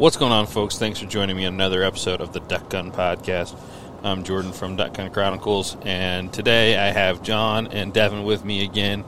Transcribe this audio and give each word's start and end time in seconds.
What's 0.00 0.16
going 0.16 0.32
on, 0.32 0.46
folks? 0.46 0.78
Thanks 0.78 0.98
for 0.98 1.04
joining 1.04 1.36
me 1.36 1.44
on 1.44 1.52
another 1.52 1.82
episode 1.82 2.22
of 2.22 2.32
the 2.32 2.40
Duck 2.40 2.70
Gun 2.70 2.90
Podcast. 2.90 3.54
I'm 4.02 4.24
Jordan 4.24 4.50
from 4.50 4.76
Duck 4.76 4.94
Gun 4.94 5.10
Chronicles, 5.10 5.76
and 5.82 6.32
today 6.32 6.74
I 6.78 6.86
have 6.86 7.22
Jon 7.22 7.66
and 7.66 7.92
Devin 7.92 8.24
with 8.24 8.42
me 8.42 8.64
again. 8.64 9.04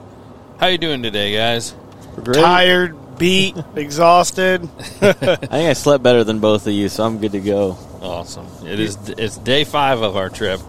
How 0.59 0.67
you 0.67 0.77
doing 0.77 1.01
today, 1.01 1.35
guys? 1.35 1.73
Great. 2.17 2.35
Tired, 2.35 3.17
beat, 3.17 3.57
exhausted. 3.75 4.69
I 5.01 5.13
think 5.13 5.51
I 5.51 5.73
slept 5.73 6.03
better 6.03 6.23
than 6.23 6.37
both 6.37 6.67
of 6.67 6.73
you, 6.73 6.89
so 6.89 7.05
I'm 7.05 7.17
good 7.17 7.31
to 7.31 7.39
go. 7.39 7.71
Awesome. 7.99 8.45
It 8.63 8.79
is. 8.79 8.95
It's 9.17 9.35
day 9.35 9.63
five 9.63 10.03
of 10.03 10.15
our 10.15 10.29
trip, 10.29 10.61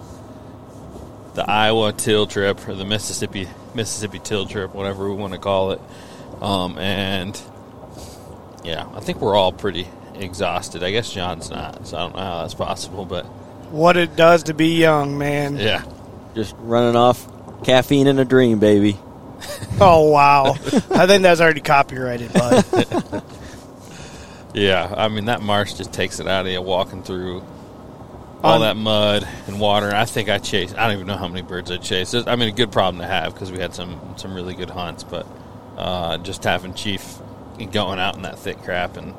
the 1.35 1.45
Iowa 1.47 1.93
Teal 1.93 2.27
trip 2.27 2.67
or 2.67 2.75
the 2.75 2.87
Mississippi 2.87 3.47
Mississippi 3.75 4.21
Teal 4.21 4.47
trip, 4.47 4.75
whatever 4.75 5.07
we 5.07 5.17
want 5.17 5.35
to 5.35 5.39
call 5.39 5.73
it. 5.73 5.83
Um, 6.41 6.79
and 6.79 7.39
yeah, 8.65 8.89
I 8.95 9.01
think 9.01 9.21
we're 9.21 9.37
all 9.37 9.53
pretty 9.53 9.87
exhausted. 10.17 10.83
I 10.83 10.91
guess 10.91 11.13
Jon's 11.13 11.51
not, 11.51 11.87
so 11.87 11.97
I 11.97 12.01
don't 12.01 12.15
know 12.17 12.23
how 12.23 12.43
that's 12.43 12.55
possible, 12.55 13.05
but 13.05 13.25
What 13.71 13.97
it 13.97 14.17
does 14.17 14.45
to 14.45 14.55
be 14.55 14.77
young, 14.77 15.19
man. 15.19 15.57
yeah. 15.57 15.85
Just 16.35 16.55
running 16.59 16.97
off 16.97 17.27
caffeine 17.65 18.07
in 18.07 18.19
a 18.19 18.25
dream, 18.25 18.59
baby. 18.59 18.99
Oh 19.81 20.09
wow, 20.11 20.53
I 20.53 21.07
think 21.07 21.23
that's 21.25 21.41
already 21.41 21.61
copyrighted, 21.61 22.33
bud. 22.33 22.65
Yeah, 24.55 24.93
I 24.97 25.09
mean 25.09 25.25
that 25.25 25.43
marsh 25.43 25.75
just 25.75 25.93
takes 25.93 26.21
it 26.21 26.29
out 26.29 26.47
of 26.47 26.53
you 26.53 26.63
walking 26.63 27.03
through 27.03 27.43
all 28.43 28.55
On- 28.57 28.61
that 28.61 28.77
mud 28.77 29.27
and 29.49 29.59
water. 29.59 29.93
I 29.95 30.05
think 30.05 30.29
I 30.29 30.39
chased. 30.39 30.77
I 30.77 30.87
don't 30.87 30.95
even 30.97 31.07
know 31.09 31.17
how 31.17 31.27
many 31.29 31.43
birds 31.43 31.71
I 31.73 31.79
chased. 31.79 32.15
I 32.15 32.37
mean, 32.37 32.49
a 32.49 32.53
good 32.53 32.71
problem 32.71 33.01
to 33.01 33.07
have 33.07 33.35
because 33.35 33.51
we 33.51 33.59
had 33.59 33.75
some 33.75 33.99
some 34.17 34.33
really 34.35 34.55
good 34.55 34.71
hunts. 34.71 35.03
But 35.03 35.27
uh, 35.77 36.19
just 36.19 36.45
having 36.45 36.73
Chief 36.75 37.17
going 37.73 37.99
out 37.99 38.15
in 38.17 38.23
that 38.23 38.39
thick 38.39 38.63
crap 38.63 38.97
and 38.97 39.15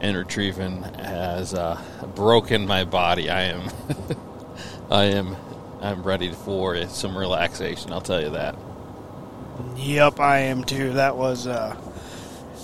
and 0.00 0.16
retrieving 0.16 0.82
has 0.82 1.54
uh, 1.54 1.80
broken 2.14 2.66
my 2.66 2.84
body. 2.84 3.30
I 3.30 3.42
am 3.42 3.70
I 4.90 5.04
am 5.04 5.36
I'm 5.80 6.02
ready 6.02 6.32
for 6.32 6.86
some 6.88 7.16
relaxation. 7.16 7.92
I'll 7.92 8.00
tell 8.00 8.20
you 8.20 8.30
that. 8.30 8.56
yep, 9.76 10.20
I 10.20 10.38
am 10.40 10.64
too. 10.64 10.94
That 10.94 11.16
was 11.16 11.46
uh, 11.46 11.76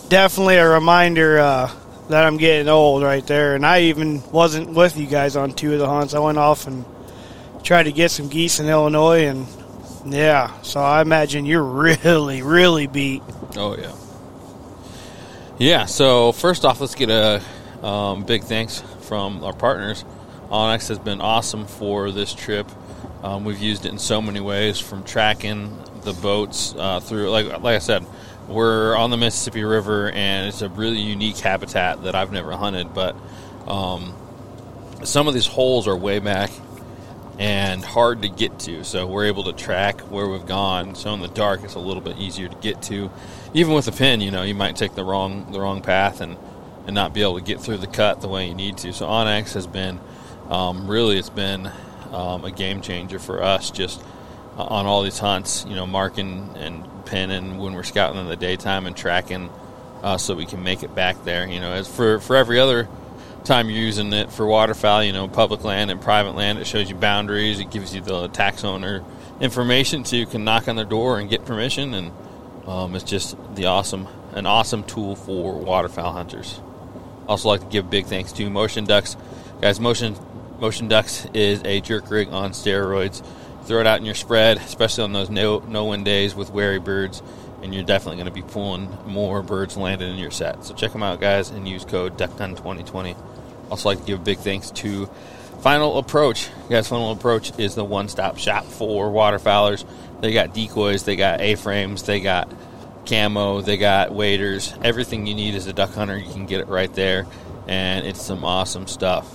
definitely 0.09 0.57
a 0.57 0.69
reminder 0.69 1.39
uh, 1.39 1.71
that 2.09 2.25
I'm 2.25 2.37
getting 2.37 2.69
old 2.69 3.03
right 3.03 3.27
there. 3.27 3.55
And 3.55 3.65
I 3.65 3.83
even 3.83 4.23
wasn't 4.31 4.71
with 4.71 4.97
you 4.97 5.07
guys 5.07 5.37
on 5.37 5.53
two 5.53 5.73
of 5.73 5.79
the 5.79 5.87
hunts. 5.87 6.15
I 6.15 6.19
went 6.19 6.39
off 6.39 6.67
and 6.67 6.85
tried 7.63 7.85
to 7.85 7.93
get 7.93 8.11
some 8.11 8.29
geese 8.29 8.61
in 8.61 8.69
Illinois, 8.69 9.27
and 9.27 9.47
yeah. 10.07 10.61
So 10.63 10.81
I 10.81 11.03
imagine 11.03 11.45
you're 11.47 11.63
really, 12.05 12.43
really 12.43 12.87
beat. 12.87 13.23
Oh 13.57 13.77
yeah, 13.77 13.95
yeah. 15.59 15.87
So 15.87 16.33
first 16.33 16.65
off, 16.65 16.81
let's 16.81 16.95
get 16.95 17.11
a 17.11 17.43
um, 17.83 18.25
big 18.25 18.45
thanks 18.45 18.83
from 19.03 19.43
our 19.45 19.53
partners. 19.53 20.05
OnX 20.51 20.89
has 20.89 20.99
been 20.99 21.21
awesome 21.21 21.67
for 21.67 22.11
this 22.11 22.35
trip. 22.35 22.69
Um, 23.23 23.45
we've 23.45 23.61
used 23.61 23.87
it 23.87 23.91
in 23.91 23.99
so 23.99 24.21
many 24.21 24.41
ways, 24.41 24.81
from 24.81 25.05
tracking 25.05 25.79
the 26.03 26.13
boats 26.13 26.75
uh, 26.77 27.01
through. 27.01 27.31
Like 27.31 27.47
like 27.63 27.77
I 27.77 27.79
said, 27.79 28.05
we're 28.49 28.97
on 28.97 29.11
the 29.11 29.17
Mississippi 29.17 29.65
River, 29.65 30.11
and 30.11 30.49
it's 30.49 30.63
a 30.63 30.69
really 30.69 31.01
unique 31.01 31.39
habitat 31.39 32.03
that 32.05 32.15
I've 32.15 32.33
never 32.33 32.53
hunted. 32.53 32.93
But 32.93 33.17
um, 33.67 34.15
some 35.05 35.29
of 35.29 35.35
these 35.35 35.47
holes 35.47 35.87
are 35.89 35.97
way 35.97 36.19
back 36.19 36.51
and 37.39 37.85
hard 37.85 38.23
to 38.23 38.29
get 38.29 38.59
to. 38.61 38.85
So 38.85 39.07
we're 39.07 39.27
able 39.27 39.45
to 39.45 39.53
track 39.53 40.01
where 40.03 40.29
we've 40.29 40.47
gone. 40.47 40.95
So 40.95 41.13
in 41.15 41.21
the 41.21 41.29
dark, 41.29 41.63
it's 41.65 41.75
a 41.75 41.81
little 41.81 42.03
bit 42.03 42.19
easier 42.19 42.49
to 42.49 42.57
get 42.57 42.83
to. 42.83 43.11
Even 43.55 43.75
with 43.75 43.87
a 43.89 43.93
pin, 43.93 44.21
you 44.21 44.31
know, 44.31 44.43
you 44.43 44.55
might 44.55 44.77
take 44.77 44.95
the 44.95 45.05
wrong 45.05 45.53
the 45.53 45.61
wrong 45.61 45.83
path 45.83 46.21
and 46.21 46.37
and 46.87 46.95
not 46.95 47.15
be 47.15 47.23
able 47.23 47.39
to 47.39 47.45
get 47.45 47.61
through 47.61 47.79
the 47.79 47.87
cut 47.87 48.21
the 48.21 48.29
way 48.29 48.49
you 48.49 48.55
need 48.55 48.79
to. 48.79 48.93
So 48.93 49.07
OnX 49.07 49.55
has 49.55 49.67
been 49.67 50.01
um, 50.49 50.89
really 50.89 51.19
it's 51.19 51.31
been 51.31 51.71
um, 52.11 52.45
a 52.45 52.51
game 52.51 52.81
changer 52.81 53.19
for 53.19 53.43
us 53.43 53.71
just 53.71 54.03
uh, 54.57 54.65
on 54.65 54.87
all 54.87 55.03
these 55.03 55.19
hunts. 55.19 55.65
You 55.69 55.77
know, 55.77 55.87
marking 55.87 56.51
and 56.57 56.89
pinning 57.05 57.59
when 57.59 57.75
we're 57.75 57.83
scouting 57.83 58.21
in 58.21 58.27
the 58.27 58.37
daytime 58.37 58.87
and 58.87 58.97
tracking 58.97 59.51
uh, 60.03 60.19
so 60.19 60.35
we 60.35 60.47
can 60.47 60.63
make 60.63 60.83
it 60.83 60.95
back 60.95 61.23
there. 61.25 61.47
You 61.47 61.61
know, 61.61 61.73
as 61.73 61.89
for 61.89 62.21
for 62.21 62.37
every 62.37 62.59
other 62.59 62.89
time 63.45 63.69
you're 63.69 63.83
using 63.83 64.13
it 64.13 64.33
for 64.33 64.47
waterfowl, 64.47 65.05
you 65.05 65.13
know, 65.13 65.29
public 65.29 65.65
land 65.65 65.91
and 65.91 66.01
private 66.01 66.35
land, 66.35 66.59
it 66.59 66.67
shows 66.67 66.89
you 66.89 66.97
boundaries. 66.97 67.61
It 67.61 67.71
gives 67.71 67.95
you 67.95 68.01
the 68.01 68.29
tax 68.29 68.65
owner 68.65 69.05
information 69.41 70.05
so 70.05 70.17
you 70.17 70.27
can 70.27 70.45
knock 70.45 70.69
on 70.69 70.77
their 70.77 70.85
door 70.85 71.19
and 71.19 71.29
get 71.29 71.45
permission. 71.45 71.95
And 71.95 72.13
um, 72.67 72.95
it's 72.95 73.05
just 73.05 73.37
the 73.55 73.67
awesome, 73.67 74.07
an 74.33 74.47
awesome 74.47 74.85
tool 74.85 75.17
for 75.17 75.55
waterfowl 75.55 76.13
hunters. 76.13 76.61
Also, 77.29 77.49
like 77.49 77.61
to 77.61 77.67
give 77.67 77.91
big 77.91 78.07
thanks 78.07 78.33
to 78.33 78.49
Motion 78.51 78.85
Ducks, 78.85 79.17
guys. 79.61 79.81
Motion 79.81 80.17
Motion 80.61 80.89
Ducks 80.89 81.27
is 81.35 81.63
a 81.65 81.81
jerk 81.81 82.11
rig 82.11 82.29
on 82.29 82.53
steroids. 82.53 83.25
Throw 83.65 83.81
it 83.81 83.87
out 83.87 84.01
in 84.01 84.05
your 84.05 84.15
spread, 84.15 84.59
especially 84.59 85.05
on 85.05 85.13
those 85.13 85.31
no 85.31 85.61
no 85.61 85.87
win 85.87 86.05
days 86.05 86.35
with 86.35 86.51
wary 86.51 86.79
birds, 86.79 87.23
and 87.63 87.75
you're 87.75 87.85
definitely 87.85 88.17
going 88.17 88.27
to 88.27 88.33
be 88.33 88.43
pulling 88.43 88.89
more 89.07 89.43
birds 89.43 89.77
landed 89.77 90.09
in 90.09 90.17
your 90.17 90.31
set. 90.31 90.65
So 90.65 90.75
check 90.75 90.93
them 90.93 91.03
out, 91.03 91.21
guys, 91.21 91.51
and 91.51 91.69
use 91.69 91.85
code 91.85 92.19
duckgun2020. 92.19 93.17
Also, 93.71 93.89
like 93.89 94.01
to 94.01 94.05
give 94.05 94.21
a 94.21 94.23
big 94.23 94.39
thanks 94.39 94.71
to 94.73 95.09
Final 95.61 95.97
Approach. 95.99 96.51
Guys, 96.69 96.89
Final 96.89 97.13
Approach 97.13 97.57
is 97.59 97.77
the 97.77 97.85
one-stop 97.85 98.37
shop 98.37 98.65
for 98.65 99.11
waterfowlers. 99.11 99.85
They 100.23 100.33
got 100.33 100.55
decoys, 100.55 101.03
they 101.03 101.17
got 101.17 101.41
A-frames, 101.41 102.05
they 102.05 102.21
got 102.21 102.49
camo, 103.07 103.61
they 103.61 103.77
got 103.77 104.15
waders. 104.15 104.73
Everything 104.81 105.27
you 105.27 105.35
need 105.35 105.57
as 105.57 105.67
a 105.67 105.73
duck 105.73 105.93
hunter, 105.95 106.17
you 106.17 106.33
can 106.33 106.47
get 106.47 106.61
it 106.61 106.69
right 106.69 106.93
there, 106.95 107.27
and 107.67 108.07
it's 108.07 108.23
some 108.23 108.45
awesome 108.45 108.87
stuff. 108.87 109.29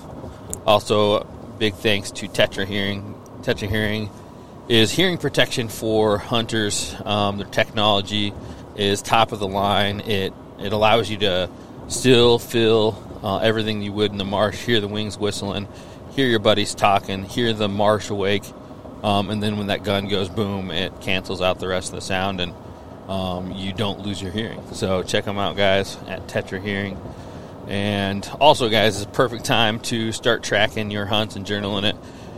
Also, 0.65 1.25
big 1.59 1.73
thanks 1.73 2.11
to 2.11 2.29
Tetra 2.29 2.65
Hearing. 2.65 3.15
Tetra 3.41 3.67
Hearing 3.67 4.09
is 4.69 4.89
hearing 4.89 5.17
protection 5.17 5.67
for 5.67 6.17
hunters. 6.17 6.95
Um, 7.03 7.37
their 7.37 7.47
technology 7.47 8.33
is 8.77 9.01
top 9.01 9.33
of 9.33 9.39
the 9.39 9.47
line. 9.47 9.99
It 9.99 10.33
it 10.57 10.71
allows 10.71 11.09
you 11.09 11.17
to 11.17 11.49
still 11.89 12.39
feel 12.39 13.19
uh, 13.23 13.39
everything 13.39 13.81
you 13.81 13.91
would 13.91 14.13
in 14.13 14.17
the 14.17 14.23
marsh. 14.25 14.55
Hear 14.55 14.79
the 14.79 14.87
wings 14.87 15.17
whistling, 15.17 15.67
hear 16.11 16.27
your 16.27 16.39
buddies 16.39 16.73
talking, 16.73 17.23
hear 17.23 17.51
the 17.51 17.67
marsh 17.67 18.09
awake, 18.09 18.43
um, 19.03 19.29
and 19.29 19.41
then 19.41 19.57
when 19.57 19.67
that 19.67 19.83
gun 19.83 20.07
goes 20.07 20.29
boom, 20.29 20.71
it 20.71 20.99
cancels 21.01 21.41
out 21.41 21.59
the 21.59 21.67
rest 21.67 21.89
of 21.89 21.95
the 21.95 22.01
sound 22.01 22.41
and 22.41 22.53
um, 23.07 23.51
you 23.51 23.73
don't 23.73 23.99
lose 23.99 24.21
your 24.21 24.31
hearing. 24.31 24.61
So 24.73 25.03
check 25.03 25.25
them 25.25 25.37
out, 25.37 25.55
guys, 25.55 25.97
at 26.07 26.27
Tetra 26.27 26.61
Hearing. 26.61 26.99
And 27.67 28.29
also, 28.39 28.69
guys, 28.69 28.97
it's 28.97 29.05
a 29.05 29.09
perfect 29.09 29.45
time 29.45 29.79
to 29.81 30.11
start 30.11 30.43
tracking 30.43 30.91
your 30.91 31.05
hunts 31.05 31.35
and 31.35 31.45
journaling 31.45 31.83
it. 31.83 31.95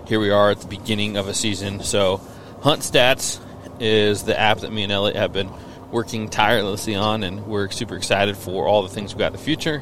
Here 0.07 0.19
we 0.19 0.31
are 0.31 0.51
at 0.51 0.59
the 0.59 0.67
beginning 0.67 1.17
of 1.17 1.27
a 1.27 1.33
season. 1.33 1.81
So, 1.81 2.21
Hunt 2.61 2.81
Stats 2.81 3.39
is 3.79 4.23
the 4.23 4.39
app 4.39 4.59
that 4.59 4.71
me 4.71 4.83
and 4.83 4.91
Elliot 4.91 5.15
have 5.15 5.31
been 5.31 5.51
working 5.91 6.29
tirelessly 6.29 6.95
on, 6.95 7.23
and 7.23 7.45
we're 7.45 7.69
super 7.69 7.95
excited 7.95 8.37
for 8.37 8.67
all 8.67 8.81
the 8.81 8.89
things 8.89 9.13
we've 9.13 9.19
got 9.19 9.27
in 9.27 9.33
the 9.33 9.39
future. 9.39 9.81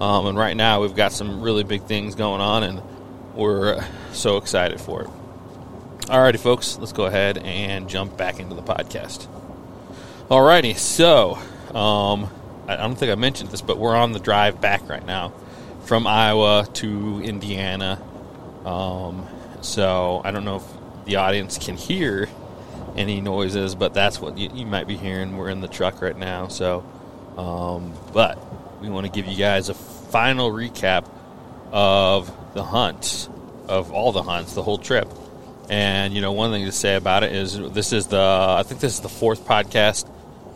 Um, 0.00 0.26
and 0.26 0.38
right 0.38 0.56
now, 0.56 0.80
we've 0.80 0.94
got 0.94 1.12
some 1.12 1.42
really 1.42 1.64
big 1.64 1.84
things 1.84 2.14
going 2.14 2.40
on, 2.40 2.62
and 2.62 2.82
we're 3.34 3.84
so 4.12 4.36
excited 4.36 4.80
for 4.80 5.02
it. 5.02 5.10
Alrighty, 6.04 6.38
folks, 6.38 6.76
let's 6.78 6.92
go 6.92 7.06
ahead 7.06 7.38
and 7.38 7.88
jump 7.88 8.18
back 8.18 8.38
into 8.38 8.54
the 8.54 8.62
podcast. 8.62 9.26
Alrighty, 10.28 10.76
so 10.76 11.36
um, 11.74 12.28
I 12.68 12.76
don't 12.76 12.94
think 12.94 13.10
I 13.10 13.14
mentioned 13.14 13.48
this, 13.48 13.62
but 13.62 13.78
we're 13.78 13.96
on 13.96 14.12
the 14.12 14.18
drive 14.18 14.60
back 14.60 14.86
right 14.86 15.04
now 15.06 15.32
from 15.86 16.06
Iowa 16.06 16.68
to 16.74 17.22
Indiana. 17.22 18.02
Um, 18.66 19.26
so 19.62 20.20
I 20.22 20.30
don't 20.30 20.44
know 20.44 20.56
if 20.56 21.06
the 21.06 21.16
audience 21.16 21.56
can 21.56 21.74
hear 21.74 22.28
any 22.96 23.22
noises, 23.22 23.74
but 23.74 23.94
that's 23.94 24.20
what 24.20 24.36
you, 24.36 24.50
you 24.52 24.66
might 24.66 24.86
be 24.86 24.98
hearing. 24.98 25.38
We're 25.38 25.48
in 25.48 25.62
the 25.62 25.68
truck 25.68 26.02
right 26.02 26.16
now, 26.16 26.48
so 26.48 26.84
um, 27.38 27.94
but 28.12 28.38
we 28.82 28.90
want 28.90 29.06
to 29.06 29.10
give 29.10 29.26
you 29.26 29.38
guys 29.38 29.70
a 29.70 29.74
final 29.74 30.50
recap 30.50 31.08
of 31.72 32.30
the 32.52 32.62
hunts, 32.62 33.30
of 33.68 33.90
all 33.90 34.12
the 34.12 34.22
hunts, 34.22 34.52
the 34.52 34.62
whole 34.62 34.76
trip. 34.76 35.08
And 35.68 36.14
you 36.14 36.20
know, 36.20 36.32
one 36.32 36.50
thing 36.50 36.64
to 36.66 36.72
say 36.72 36.96
about 36.96 37.24
it 37.24 37.32
is 37.32 37.58
this 37.72 37.92
is 37.92 38.06
the 38.08 38.20
I 38.20 38.62
think 38.62 38.80
this 38.80 38.94
is 38.94 39.00
the 39.00 39.08
fourth 39.08 39.46
podcast 39.46 40.08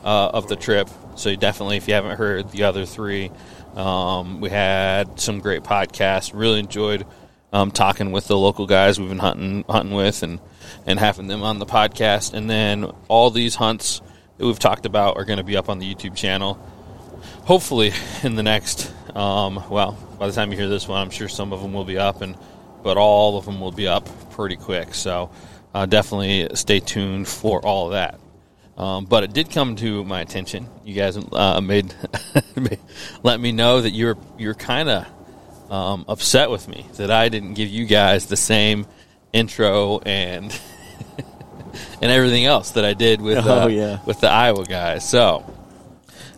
uh, 0.05 0.29
of 0.29 0.49
the 0.49 0.57
trip. 0.57 0.89
So 1.17 1.31
you 1.31 1.37
definitely, 1.37 1.77
if 1.77 1.89
you 1.89 1.95
haven't 1.95 2.17
heard 2.17 2.51
the 2.51 2.65
other 2.65 2.85
three, 2.87 3.31
um, 3.75 4.41
we 4.41 4.51
had 4.51 5.19
some 5.19 5.41
great 5.41 5.63
podcasts. 5.63 6.33
Really 6.35 6.61
enjoyed 6.61 7.07
um, 7.53 7.71
talking 7.71 8.13
with 8.13 8.27
the 8.27 8.37
local 8.37 8.67
guys 8.67 9.01
we've 9.01 9.09
been 9.09 9.19
hunting 9.19 9.65
hunting 9.69 9.95
with, 9.95 10.23
and 10.23 10.41
and 10.87 10.99
having 10.99 11.27
them 11.27 11.43
on 11.43 11.59
the 11.59 11.67
podcast. 11.67 12.35
And 12.35 12.49
then 12.49 12.85
all 13.09 13.31
these 13.31 13.55
hunts 13.55 14.01
that 14.37 14.47
we've 14.47 14.59
talked 14.59 14.87
about 14.87 15.17
are 15.17 15.25
going 15.25 15.39
to 15.39 15.45
be 15.45 15.57
up 15.57 15.69
on 15.69 15.79
the 15.79 15.95
YouTube 15.95 16.17
channel. 16.17 16.55
Hopefully, 17.45 17.93
in 18.23 18.37
the 18.37 18.43
next, 18.43 18.93
um, 19.15 19.63
well, 19.71 19.99
by 20.19 20.27
the 20.27 20.33
time 20.33 20.51
you 20.51 20.59
hear 20.59 20.69
this 20.69 20.87
one, 20.87 21.01
I'm 21.01 21.11
sure 21.11 21.29
some 21.29 21.53
of 21.53 21.63
them 21.63 21.73
will 21.73 21.85
be 21.85 21.99
up, 21.99 22.21
and 22.21 22.37
but 22.83 22.97
all 22.97 23.39
of 23.39 23.45
them 23.45 23.61
will 23.61 23.73
be 23.73 23.87
up 23.89 24.09
pretty 24.31 24.57
quick. 24.57 24.95
So 24.95 25.31
uh, 25.75 25.87
definitely 25.87 26.49
stay 26.55 26.81
tuned 26.81 27.29
for 27.29 27.65
all 27.65 27.87
of 27.87 27.93
that. 27.93 28.19
Um, 28.77 29.07
but 29.07 29.25
it 29.25 29.33
did 29.33 29.51
come 29.51 29.75
to 29.77 30.05
my 30.05 30.21
attention. 30.21 30.69
You 30.85 30.95
guys 30.95 31.17
uh, 31.17 31.61
made 31.61 31.93
let 33.23 33.41
me 33.41 33.53
know 33.53 33.81
that 33.81 33.91
you're 33.91 34.17
you're 34.39 34.55
kind 34.55 34.89
of 34.89 35.07
um, 35.71 36.05
upset 36.09 36.49
with 36.51 36.69
me 36.69 36.87
that 36.95 37.11
I 37.11 37.29
didn't 37.29 37.55
give 37.55 37.69
you 37.69 37.87
guys 37.87 38.27
the 38.27 38.37
same 38.37 38.87
intro 39.33 39.99
and 40.01 40.57
and 42.01 42.11
everything 42.11 42.45
else 42.47 42.71
that 42.73 42.85
I 42.85 42.95
did 42.95 43.21
with 43.21 43.39
Oh, 43.45 43.63
uh, 43.63 43.67
yeah. 43.67 43.99
with 44.07 44.21
the 44.21 44.29
Iowa 44.31 44.65
guys. 44.65 45.09
So 45.09 45.45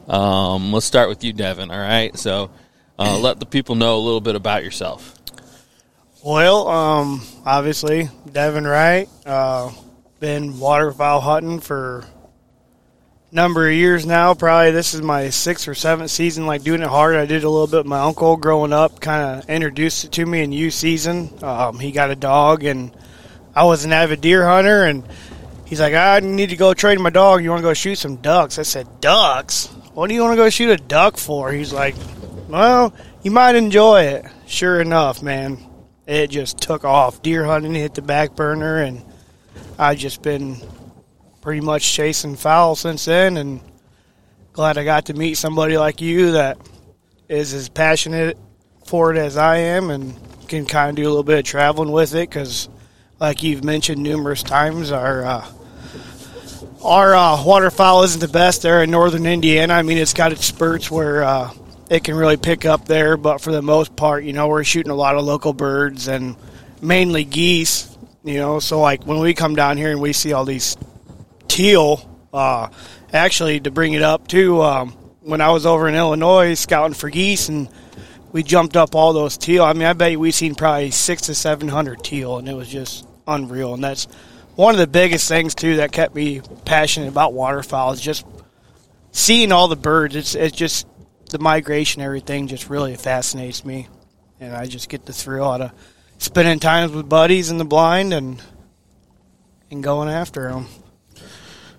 um, 0.08 0.72
let's 0.72 0.86
start 0.86 1.08
with 1.08 1.22
you, 1.22 1.32
Devin. 1.32 1.70
All 1.70 1.78
right. 1.78 2.16
So 2.18 2.50
uh, 2.98 3.18
let 3.18 3.38
the 3.38 3.46
people 3.46 3.74
know 3.74 3.96
a 3.96 4.00
little 4.00 4.20
bit 4.20 4.34
about 4.34 4.64
yourself. 4.64 5.14
Well, 6.22 6.68
um, 6.68 7.22
obviously, 7.46 8.10
Devin 8.30 8.66
Wright. 8.66 9.08
Uh, 9.24 9.72
been 10.18 10.58
waterfowl 10.58 11.22
hunting 11.22 11.60
for 11.60 12.04
a 13.32 13.34
number 13.34 13.66
of 13.66 13.74
years 13.74 14.04
now. 14.04 14.34
Probably 14.34 14.70
this 14.70 14.92
is 14.92 15.00
my 15.00 15.30
sixth 15.30 15.66
or 15.66 15.74
seventh 15.74 16.10
season, 16.10 16.46
like 16.46 16.62
doing 16.62 16.82
it 16.82 16.88
hard. 16.88 17.16
I 17.16 17.24
did 17.24 17.42
a 17.42 17.48
little 17.48 17.66
bit 17.66 17.86
my 17.86 18.00
uncle 18.00 18.36
growing 18.36 18.74
up, 18.74 19.00
kind 19.00 19.38
of 19.40 19.48
introduced 19.48 20.04
it 20.04 20.12
to 20.12 20.26
me 20.26 20.42
in 20.42 20.52
youth 20.52 20.74
season. 20.74 21.30
Um, 21.42 21.78
he 21.78 21.90
got 21.90 22.10
a 22.10 22.16
dog, 22.16 22.64
and 22.64 22.94
I 23.54 23.64
was 23.64 23.86
an 23.86 23.94
avid 23.94 24.20
deer 24.20 24.46
hunter, 24.46 24.84
and 24.84 25.04
he's 25.64 25.80
like, 25.80 25.94
I 25.94 26.20
need 26.20 26.50
to 26.50 26.56
go 26.56 26.74
train 26.74 27.00
my 27.00 27.08
dog. 27.08 27.42
You 27.42 27.48
want 27.48 27.60
to 27.60 27.68
go 27.68 27.72
shoot 27.72 27.96
some 27.96 28.16
ducks? 28.16 28.58
I 28.58 28.62
said, 28.62 29.00
Ducks? 29.00 29.68
What 29.94 30.08
do 30.08 30.14
you 30.14 30.20
want 30.20 30.32
to 30.32 30.36
go 30.36 30.50
shoot 30.50 30.68
a 30.68 30.76
duck 30.76 31.16
for? 31.16 31.50
He's 31.50 31.72
like, 31.72 31.94
Well, 32.46 32.92
you 33.22 33.30
might 33.30 33.54
enjoy 33.54 34.02
it. 34.02 34.26
Sure 34.46 34.82
enough, 34.82 35.22
man, 35.22 35.56
it 36.10 36.28
just 36.28 36.58
took 36.58 36.84
off. 36.84 37.22
Deer 37.22 37.44
hunting 37.44 37.72
hit 37.72 37.94
the 37.94 38.02
back 38.02 38.34
burner, 38.34 38.82
and 38.82 39.00
I've 39.78 39.98
just 39.98 40.22
been 40.22 40.56
pretty 41.40 41.60
much 41.60 41.90
chasing 41.90 42.34
fowl 42.34 42.74
since 42.74 43.04
then. 43.04 43.36
And 43.36 43.60
glad 44.52 44.76
I 44.76 44.84
got 44.84 45.06
to 45.06 45.14
meet 45.14 45.34
somebody 45.34 45.78
like 45.78 46.00
you 46.00 46.32
that 46.32 46.58
is 47.28 47.54
as 47.54 47.68
passionate 47.68 48.36
for 48.84 49.14
it 49.14 49.18
as 49.18 49.36
I 49.36 49.58
am, 49.58 49.90
and 49.90 50.18
can 50.48 50.66
kind 50.66 50.90
of 50.90 50.96
do 50.96 51.04
a 51.04 51.10
little 51.10 51.22
bit 51.22 51.38
of 51.38 51.44
traveling 51.44 51.92
with 51.92 52.12
it. 52.14 52.28
Because, 52.28 52.68
like 53.20 53.44
you've 53.44 53.62
mentioned 53.62 54.02
numerous 54.02 54.42
times, 54.42 54.90
our 54.90 55.24
uh, 55.24 55.46
our 56.82 57.14
uh, 57.14 57.44
waterfowl 57.44 58.02
isn't 58.02 58.20
the 58.20 58.26
best 58.26 58.62
there 58.62 58.82
in 58.82 58.90
northern 58.90 59.26
Indiana. 59.26 59.74
I 59.74 59.82
mean, 59.82 59.96
it's 59.96 60.14
got 60.14 60.32
its 60.32 60.44
spurts 60.44 60.90
where 60.90 61.22
uh, 61.22 61.52
it 61.90 62.04
can 62.04 62.14
really 62.14 62.36
pick 62.36 62.64
up 62.64 62.86
there, 62.86 63.16
but 63.16 63.40
for 63.40 63.50
the 63.50 63.60
most 63.60 63.96
part, 63.96 64.22
you 64.22 64.32
know, 64.32 64.46
we're 64.46 64.62
shooting 64.62 64.92
a 64.92 64.94
lot 64.94 65.16
of 65.16 65.24
local 65.24 65.52
birds 65.52 66.06
and 66.06 66.36
mainly 66.80 67.24
geese. 67.24 67.88
You 68.22 68.36
know, 68.36 68.60
so 68.60 68.80
like 68.80 69.04
when 69.04 69.18
we 69.18 69.34
come 69.34 69.56
down 69.56 69.76
here 69.76 69.90
and 69.90 70.00
we 70.00 70.12
see 70.12 70.32
all 70.32 70.44
these 70.44 70.76
teal, 71.48 72.08
uh, 72.32 72.68
actually 73.12 73.58
to 73.60 73.72
bring 73.72 73.94
it 73.94 74.02
up 74.02 74.28
too, 74.28 74.62
um, 74.62 74.92
when 75.22 75.40
I 75.40 75.50
was 75.50 75.66
over 75.66 75.88
in 75.88 75.96
Illinois 75.96 76.54
scouting 76.54 76.94
for 76.94 77.10
geese 77.10 77.48
and 77.48 77.68
we 78.30 78.44
jumped 78.44 78.76
up 78.76 78.94
all 78.94 79.12
those 79.12 79.36
teal. 79.36 79.64
I 79.64 79.72
mean, 79.72 79.82
I 79.82 79.92
bet 79.92 80.16
we 80.16 80.30
seen 80.30 80.54
probably 80.54 80.92
six 80.92 81.22
to 81.22 81.34
seven 81.34 81.68
hundred 81.68 82.04
teal, 82.04 82.38
and 82.38 82.48
it 82.48 82.54
was 82.54 82.68
just 82.68 83.04
unreal. 83.26 83.74
And 83.74 83.82
that's 83.82 84.04
one 84.54 84.74
of 84.74 84.78
the 84.78 84.86
biggest 84.86 85.26
things 85.28 85.56
too 85.56 85.76
that 85.76 85.90
kept 85.90 86.14
me 86.14 86.40
passionate 86.64 87.08
about 87.08 87.32
waterfowl 87.32 87.92
is 87.92 88.00
just 88.00 88.24
seeing 89.10 89.50
all 89.50 89.66
the 89.66 89.76
birds. 89.76 90.14
It's 90.14 90.36
it's 90.36 90.56
just 90.56 90.86
the 91.30 91.38
migration, 91.38 92.02
everything 92.02 92.46
just 92.46 92.68
really 92.68 92.96
fascinates 92.96 93.64
me, 93.64 93.88
and 94.38 94.54
I 94.54 94.66
just 94.66 94.88
get 94.88 95.06
the 95.06 95.12
thrill 95.12 95.50
out 95.50 95.60
of 95.60 95.72
spending 96.18 96.60
times 96.60 96.92
with 96.92 97.08
buddies 97.08 97.50
in 97.50 97.58
the 97.58 97.64
blind 97.64 98.12
and 98.12 98.42
and 99.70 99.82
going 99.82 100.08
after 100.08 100.50
them. 100.50 100.66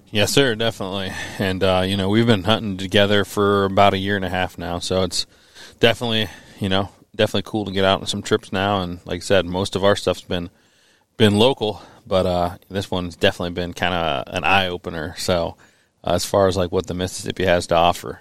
Yes, 0.09 0.31
sir, 0.33 0.55
definitely. 0.55 1.11
And 1.39 1.63
uh, 1.63 1.83
you 1.85 1.95
know, 1.97 2.09
we've 2.09 2.25
been 2.25 2.43
hunting 2.43 2.77
together 2.77 3.23
for 3.23 3.65
about 3.65 3.93
a 3.93 3.97
year 3.97 4.15
and 4.15 4.25
a 4.25 4.29
half 4.29 4.57
now, 4.57 4.79
so 4.79 5.03
it's 5.03 5.25
definitely, 5.79 6.27
you 6.59 6.69
know, 6.69 6.89
definitely 7.15 7.49
cool 7.49 7.65
to 7.65 7.71
get 7.71 7.85
out 7.85 8.01
on 8.01 8.07
some 8.07 8.21
trips 8.21 8.51
now. 8.51 8.81
And 8.81 8.99
like 9.05 9.17
I 9.17 9.23
said, 9.23 9.45
most 9.45 9.75
of 9.75 9.83
our 9.83 9.95
stuff's 9.95 10.21
been 10.21 10.49
been 11.17 11.37
local, 11.37 11.81
but 12.05 12.25
uh, 12.25 12.57
this 12.69 12.89
one's 12.89 13.15
definitely 13.15 13.53
been 13.53 13.73
kind 13.73 13.93
of 13.93 14.33
an 14.33 14.43
eye 14.43 14.67
opener. 14.67 15.15
So, 15.17 15.55
uh, 16.03 16.13
as 16.13 16.25
far 16.25 16.47
as 16.47 16.57
like 16.57 16.71
what 16.71 16.87
the 16.87 16.93
Mississippi 16.93 17.45
has 17.45 17.67
to 17.67 17.75
offer. 17.75 18.19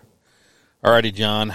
Alrighty, 0.83 1.13
Jon, 1.13 1.55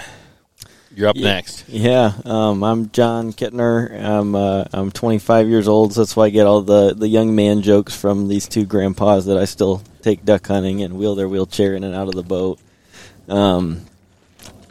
you're 0.94 1.08
up 1.08 1.16
Yeah. 1.16 1.24
next. 1.24 1.64
Yeah, 1.68 2.12
um, 2.24 2.62
I'm 2.62 2.90
Jon 2.90 3.32
Kittner. 3.32 3.90
I'm 4.00 4.34
uh, 4.36 4.64
I'm 4.72 4.90
25 4.92 5.48
years 5.48 5.66
old, 5.66 5.92
so 5.94 6.00
that's 6.02 6.14
why 6.14 6.26
I 6.26 6.30
get 6.30 6.46
all 6.46 6.62
the, 6.62 6.94
the 6.94 7.08
young 7.08 7.34
man 7.34 7.62
jokes 7.62 7.94
from 7.96 8.28
these 8.28 8.46
two 8.46 8.64
grandpas 8.64 9.26
that 9.26 9.36
I 9.36 9.44
still 9.44 9.82
take 10.02 10.24
duck 10.24 10.46
hunting 10.46 10.82
and 10.82 10.96
wheel 10.96 11.16
their 11.16 11.28
wheelchair 11.28 11.74
in 11.74 11.82
and 11.82 11.94
out 11.94 12.06
of 12.08 12.14
the 12.14 12.22
boat. 12.22 12.60
Um, 13.28 13.82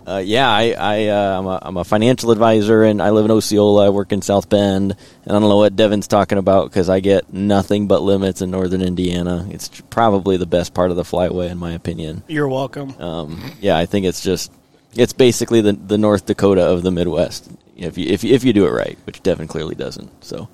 uh, 0.08 0.22
yeah, 0.24 0.50
I, 0.50 0.76
I 0.78 1.08
uh, 1.08 1.40
I'm, 1.40 1.46
a, 1.46 1.60
I'm 1.62 1.78
a 1.78 1.84
financial 1.84 2.32
advisor 2.32 2.84
and 2.84 3.02
I 3.02 3.10
live 3.10 3.26
in 3.26 3.32
Osceola. 3.32 3.88
I 3.88 3.90
work 3.90 4.12
in 4.12 4.22
South 4.22 4.50
Bend, 4.50 4.92
and 4.92 5.32
I 5.36 5.40
don't 5.40 5.50
know 5.50 5.58
what 5.58 5.76
Devin's 5.76 6.08
talking 6.08 6.38
about 6.38 6.70
because 6.70 6.90
I 6.90 7.00
get 7.00 7.34
nothing 7.34 7.88
but 7.88 8.02
limits 8.02 8.42
in 8.42 8.52
northern 8.52 8.82
Indiana. 8.82 9.48
It's 9.50 9.70
tr- 9.70 9.84
probably 9.90 10.38
the 10.38 10.46
best 10.46 10.74
part 10.74 10.92
of 10.92 10.98
the 10.98 11.04
flyway, 11.04 11.50
in 11.50 11.58
my 11.58 11.72
opinion. 11.72 12.24
You're 12.28 12.48
welcome. 12.48 13.00
Um, 13.02 13.52
yeah, 13.60 13.78
I 13.78 13.86
think 13.86 14.06
it's 14.06 14.22
just 14.22 14.52
it's 14.94 15.14
basically 15.14 15.62
the 15.62 15.74
the 15.74 15.98
North 15.98 16.26
Dakota 16.26 16.68
of 16.68 16.84
the 16.84 16.92
Midwest 16.92 17.50
if 17.76 17.98
you 17.98 18.08
if 18.08 18.24
you, 18.24 18.34
if 18.34 18.44
you 18.44 18.54
do 18.54 18.66
it 18.66 18.72
right, 18.72 18.98
which 19.06 19.22
Devin 19.24 19.48
clearly 19.48 19.76
doesn't. 19.76 20.24
So, 20.24 20.48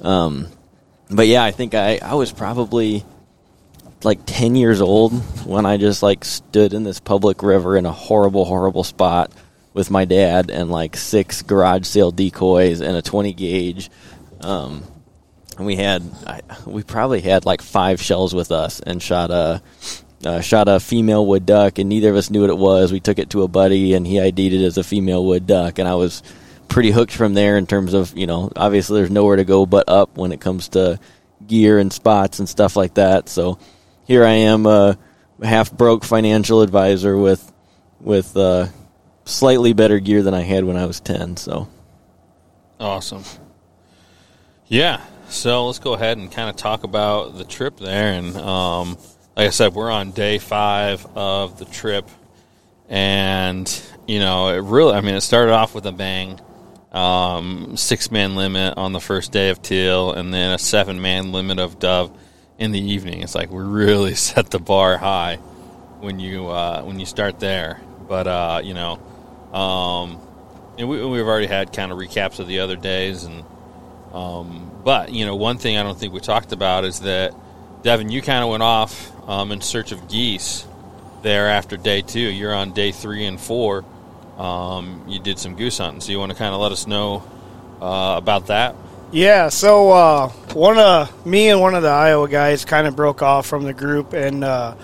um, 0.00 0.48
but 1.10 1.26
yeah, 1.26 1.44
I 1.44 1.50
think 1.50 1.74
I 1.74 1.98
I 2.02 2.14
was 2.14 2.32
probably 2.32 3.04
like 4.04 4.20
10 4.26 4.54
years 4.54 4.80
old 4.80 5.12
when 5.44 5.66
I 5.66 5.76
just 5.76 6.02
like 6.02 6.24
stood 6.24 6.72
in 6.72 6.84
this 6.84 7.00
public 7.00 7.42
river 7.42 7.76
in 7.76 7.86
a 7.86 7.92
horrible 7.92 8.44
horrible 8.44 8.84
spot 8.84 9.32
with 9.74 9.90
my 9.90 10.04
dad 10.04 10.50
and 10.50 10.70
like 10.70 10.96
six 10.96 11.42
garage 11.42 11.86
sale 11.86 12.10
decoys 12.10 12.80
and 12.80 12.96
a 12.96 13.02
20 13.02 13.32
gauge. 13.32 13.90
Um, 14.40 14.84
and 15.56 15.66
we 15.66 15.76
had 15.76 16.02
I, 16.26 16.40
we 16.66 16.82
probably 16.82 17.20
had 17.20 17.44
like 17.44 17.60
five 17.62 18.00
shells 18.00 18.34
with 18.34 18.52
us 18.52 18.80
and 18.80 19.02
shot 19.02 19.30
a 19.30 19.62
uh, 20.24 20.40
shot 20.40 20.68
a 20.68 20.80
female 20.80 21.24
wood 21.24 21.46
duck 21.46 21.78
and 21.78 21.88
neither 21.88 22.10
of 22.10 22.16
us 22.16 22.30
knew 22.30 22.40
what 22.42 22.50
it 22.50 22.58
was. 22.58 22.92
We 22.92 23.00
took 23.00 23.18
it 23.18 23.30
to 23.30 23.42
a 23.42 23.48
buddy 23.48 23.94
and 23.94 24.06
he 24.06 24.20
ID'd 24.20 24.52
it 24.52 24.64
as 24.64 24.78
a 24.78 24.84
female 24.84 25.24
wood 25.24 25.46
duck 25.46 25.78
and 25.78 25.88
I 25.88 25.94
was 25.94 26.22
pretty 26.68 26.90
hooked 26.90 27.12
from 27.12 27.34
there 27.34 27.56
in 27.56 27.66
terms 27.66 27.94
of 27.94 28.16
you 28.16 28.26
know 28.26 28.52
obviously 28.54 29.00
there's 29.00 29.10
nowhere 29.10 29.36
to 29.36 29.44
go 29.44 29.66
but 29.66 29.88
up 29.88 30.16
when 30.16 30.32
it 30.32 30.40
comes 30.40 30.68
to 30.68 31.00
gear 31.46 31.78
and 31.78 31.92
spots 31.92 32.38
and 32.38 32.48
stuff 32.48 32.76
like 32.76 32.94
that. 32.94 33.28
So 33.28 33.58
here 34.08 34.24
I 34.24 34.32
am 34.32 34.66
a 34.66 34.98
half 35.40 35.70
broke 35.70 36.02
financial 36.04 36.62
advisor 36.62 37.16
with 37.16 37.52
with 38.00 38.36
uh, 38.36 38.66
slightly 39.24 39.72
better 39.72 40.00
gear 40.00 40.24
than 40.24 40.34
I 40.34 40.42
had 40.42 40.64
when 40.64 40.76
I 40.76 40.86
was 40.86 40.98
10 40.98 41.36
so 41.36 41.68
Awesome. 42.80 43.24
Yeah. 44.68 45.00
So 45.28 45.66
let's 45.66 45.78
go 45.78 45.94
ahead 45.94 46.16
and 46.16 46.30
kind 46.30 46.48
of 46.48 46.56
talk 46.56 46.84
about 46.84 47.36
the 47.36 47.44
trip 47.44 47.76
there. 47.76 48.12
And 48.12 48.36
um, 48.36 48.96
like 49.36 49.48
I 49.48 49.50
said, 49.50 49.74
we're 49.74 49.90
on 49.90 50.12
day 50.12 50.38
five 50.38 51.04
of 51.16 51.58
the 51.58 51.64
trip. 51.64 52.08
And, 52.88 53.68
you 54.06 54.20
know, 54.20 54.48
it 54.48 54.62
really, 54.62 54.94
I 54.94 55.00
mean, 55.00 55.14
it 55.14 55.20
started 55.22 55.52
off 55.52 55.74
with 55.74 55.86
a 55.86 55.92
bang. 55.92 56.40
Um, 56.92 57.76
six 57.76 58.10
man 58.10 58.36
limit 58.36 58.78
on 58.78 58.92
the 58.92 59.00
first 59.00 59.30
day 59.30 59.50
of 59.50 59.60
teal, 59.60 60.12
and 60.12 60.32
then 60.32 60.52
a 60.52 60.58
seven 60.58 61.02
man 61.02 61.32
limit 61.32 61.58
of 61.58 61.78
dove 61.78 62.10
in 62.58 62.72
the 62.72 62.80
evening. 62.80 63.22
It's 63.22 63.34
like 63.34 63.50
we 63.50 63.62
really 63.62 64.14
set 64.16 64.50
the 64.50 64.58
bar 64.58 64.98
high 64.98 65.36
when 66.00 66.20
you 66.20 66.48
uh, 66.48 66.82
when 66.82 66.98
you 66.98 67.06
start 67.06 67.40
there. 67.40 67.80
But 68.08 68.26
uh, 68.26 68.60
you 68.64 68.74
know, 68.74 68.98
um, 69.52 70.20
and 70.76 70.88
we, 70.88 71.04
we've 71.04 71.26
already 71.26 71.46
had 71.46 71.72
kind 71.72 71.92
of 71.92 71.98
recaps 71.98 72.38
of 72.38 72.46
the 72.46 72.60
other 72.60 72.76
days, 72.76 73.24
and 73.24 73.44
um, 74.12 74.70
but 74.84 75.12
you 75.12 75.24
know, 75.26 75.36
one 75.36 75.58
thing 75.58 75.76
I 75.76 75.82
don't 75.82 75.98
think 75.98 76.12
we 76.12 76.20
talked 76.20 76.52
about 76.52 76.84
is 76.84 77.00
that 77.00 77.34
Devin, 77.82 78.10
you 78.10 78.22
kind 78.22 78.42
of 78.42 78.50
went 78.50 78.62
off 78.62 79.12
um, 79.28 79.52
in 79.52 79.60
search 79.60 79.92
of 79.92 80.08
geese 80.08 80.66
there 81.22 81.48
after 81.48 81.76
day 81.76 82.02
two. 82.02 82.20
You're 82.20 82.54
on 82.54 82.72
day 82.72 82.92
three 82.92 83.24
and 83.24 83.40
four. 83.40 83.84
Um, 84.36 85.04
you 85.08 85.18
did 85.18 85.38
some 85.38 85.56
goose 85.56 85.78
hunting, 85.78 86.00
so 86.00 86.12
you 86.12 86.18
want 86.18 86.32
to 86.32 86.38
kind 86.38 86.54
of 86.54 86.60
let 86.60 86.72
us 86.72 86.86
know 86.86 87.24
uh, 87.80 88.14
about 88.16 88.46
that? 88.46 88.74
Yeah, 89.10 89.48
so 89.48 89.90
uh, 89.90 90.28
one 90.52 90.78
of 90.78 91.24
me 91.24 91.48
and 91.48 91.62
one 91.62 91.74
of 91.74 91.82
the 91.82 91.88
Iowa 91.88 92.28
guys 92.28 92.66
kind 92.66 92.86
of 92.86 92.94
broke 92.94 93.22
off 93.22 93.46
from 93.46 93.64
the 93.64 93.72
group, 93.72 94.12
and 94.12 94.44
uh, 94.44 94.74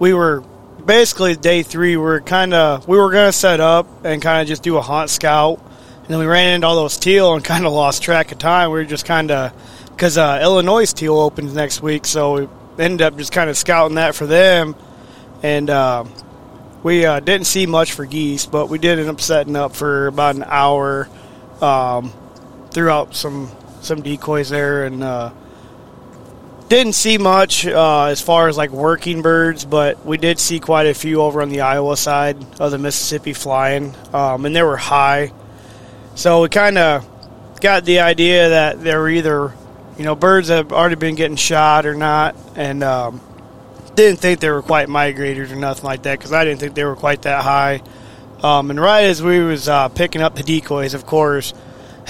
we 0.00 0.12
were 0.12 0.40
basically 0.84 1.36
day 1.36 1.62
three. 1.62 1.96
We 1.96 2.02
were 2.02 2.20
kind 2.20 2.52
of 2.52 2.88
we 2.88 2.98
were 2.98 3.12
gonna 3.12 3.32
set 3.32 3.60
up 3.60 4.04
and 4.04 4.20
kind 4.20 4.42
of 4.42 4.48
just 4.48 4.64
do 4.64 4.76
a 4.76 4.82
hunt 4.82 5.08
scout, 5.08 5.60
and 6.00 6.08
then 6.08 6.18
we 6.18 6.26
ran 6.26 6.54
into 6.54 6.66
all 6.66 6.74
those 6.74 6.96
teal 6.96 7.34
and 7.34 7.44
kind 7.52 7.64
of 7.64 7.72
lost 7.72 8.02
track 8.02 8.32
of 8.32 8.38
time. 8.38 8.70
We 8.70 8.80
were 8.80 8.84
just 8.84 9.04
kind 9.04 9.30
of 9.30 9.52
because 9.90 10.18
uh, 10.18 10.40
Illinois 10.42 10.92
teal 10.92 11.16
opens 11.18 11.54
next 11.54 11.80
week, 11.80 12.06
so 12.06 12.40
we 12.40 12.48
ended 12.82 13.02
up 13.02 13.16
just 13.16 13.30
kind 13.30 13.48
of 13.48 13.56
scouting 13.56 13.94
that 13.94 14.16
for 14.16 14.26
them, 14.26 14.74
and 15.44 15.70
uh, 15.70 16.04
we 16.82 17.06
uh, 17.06 17.20
didn't 17.20 17.46
see 17.46 17.66
much 17.66 17.92
for 17.92 18.04
geese, 18.04 18.46
but 18.46 18.68
we 18.68 18.78
did 18.78 18.98
end 18.98 19.08
up 19.08 19.20
setting 19.20 19.54
up 19.54 19.76
for 19.76 20.08
about 20.08 20.34
an 20.34 20.44
hour. 20.44 21.08
Um, 21.60 22.12
some 23.12 23.50
some 23.80 24.02
decoys 24.02 24.48
there 24.50 24.84
and 24.84 25.02
uh, 25.02 25.32
didn't 26.68 26.92
see 26.92 27.18
much 27.18 27.66
uh, 27.66 28.04
as 28.04 28.20
far 28.20 28.48
as 28.48 28.56
like 28.56 28.70
working 28.70 29.22
birds, 29.22 29.64
but 29.64 30.04
we 30.06 30.16
did 30.16 30.38
see 30.38 30.60
quite 30.60 30.86
a 30.86 30.94
few 30.94 31.20
over 31.20 31.42
on 31.42 31.48
the 31.48 31.62
Iowa 31.62 31.96
side 31.96 32.36
of 32.60 32.70
the 32.70 32.78
Mississippi 32.78 33.32
flying, 33.32 33.94
um, 34.12 34.46
and 34.46 34.54
they 34.54 34.62
were 34.62 34.76
high. 34.76 35.32
So 36.14 36.42
we 36.42 36.48
kind 36.48 36.78
of 36.78 37.04
got 37.60 37.84
the 37.84 38.00
idea 38.00 38.50
that 38.50 38.82
they're 38.82 39.08
either, 39.08 39.52
you 39.98 40.04
know, 40.04 40.14
birds 40.14 40.48
that 40.48 40.56
have 40.56 40.72
already 40.72 40.94
been 40.94 41.16
getting 41.16 41.36
shot 41.36 41.86
or 41.86 41.94
not, 41.94 42.36
and 42.54 42.84
um, 42.84 43.20
didn't 43.96 44.20
think 44.20 44.40
they 44.40 44.50
were 44.50 44.62
quite 44.62 44.88
migrators 44.88 45.50
or 45.50 45.56
nothing 45.56 45.84
like 45.84 46.04
that 46.04 46.18
because 46.18 46.32
I 46.32 46.44
didn't 46.44 46.60
think 46.60 46.74
they 46.74 46.84
were 46.84 46.96
quite 46.96 47.22
that 47.22 47.42
high. 47.42 47.82
Um, 48.42 48.70
and 48.70 48.80
right 48.80 49.04
as 49.04 49.22
we 49.22 49.40
was 49.40 49.68
uh, 49.68 49.88
picking 49.88 50.22
up 50.22 50.36
the 50.36 50.42
decoys, 50.42 50.94
of 50.94 51.04
course, 51.04 51.52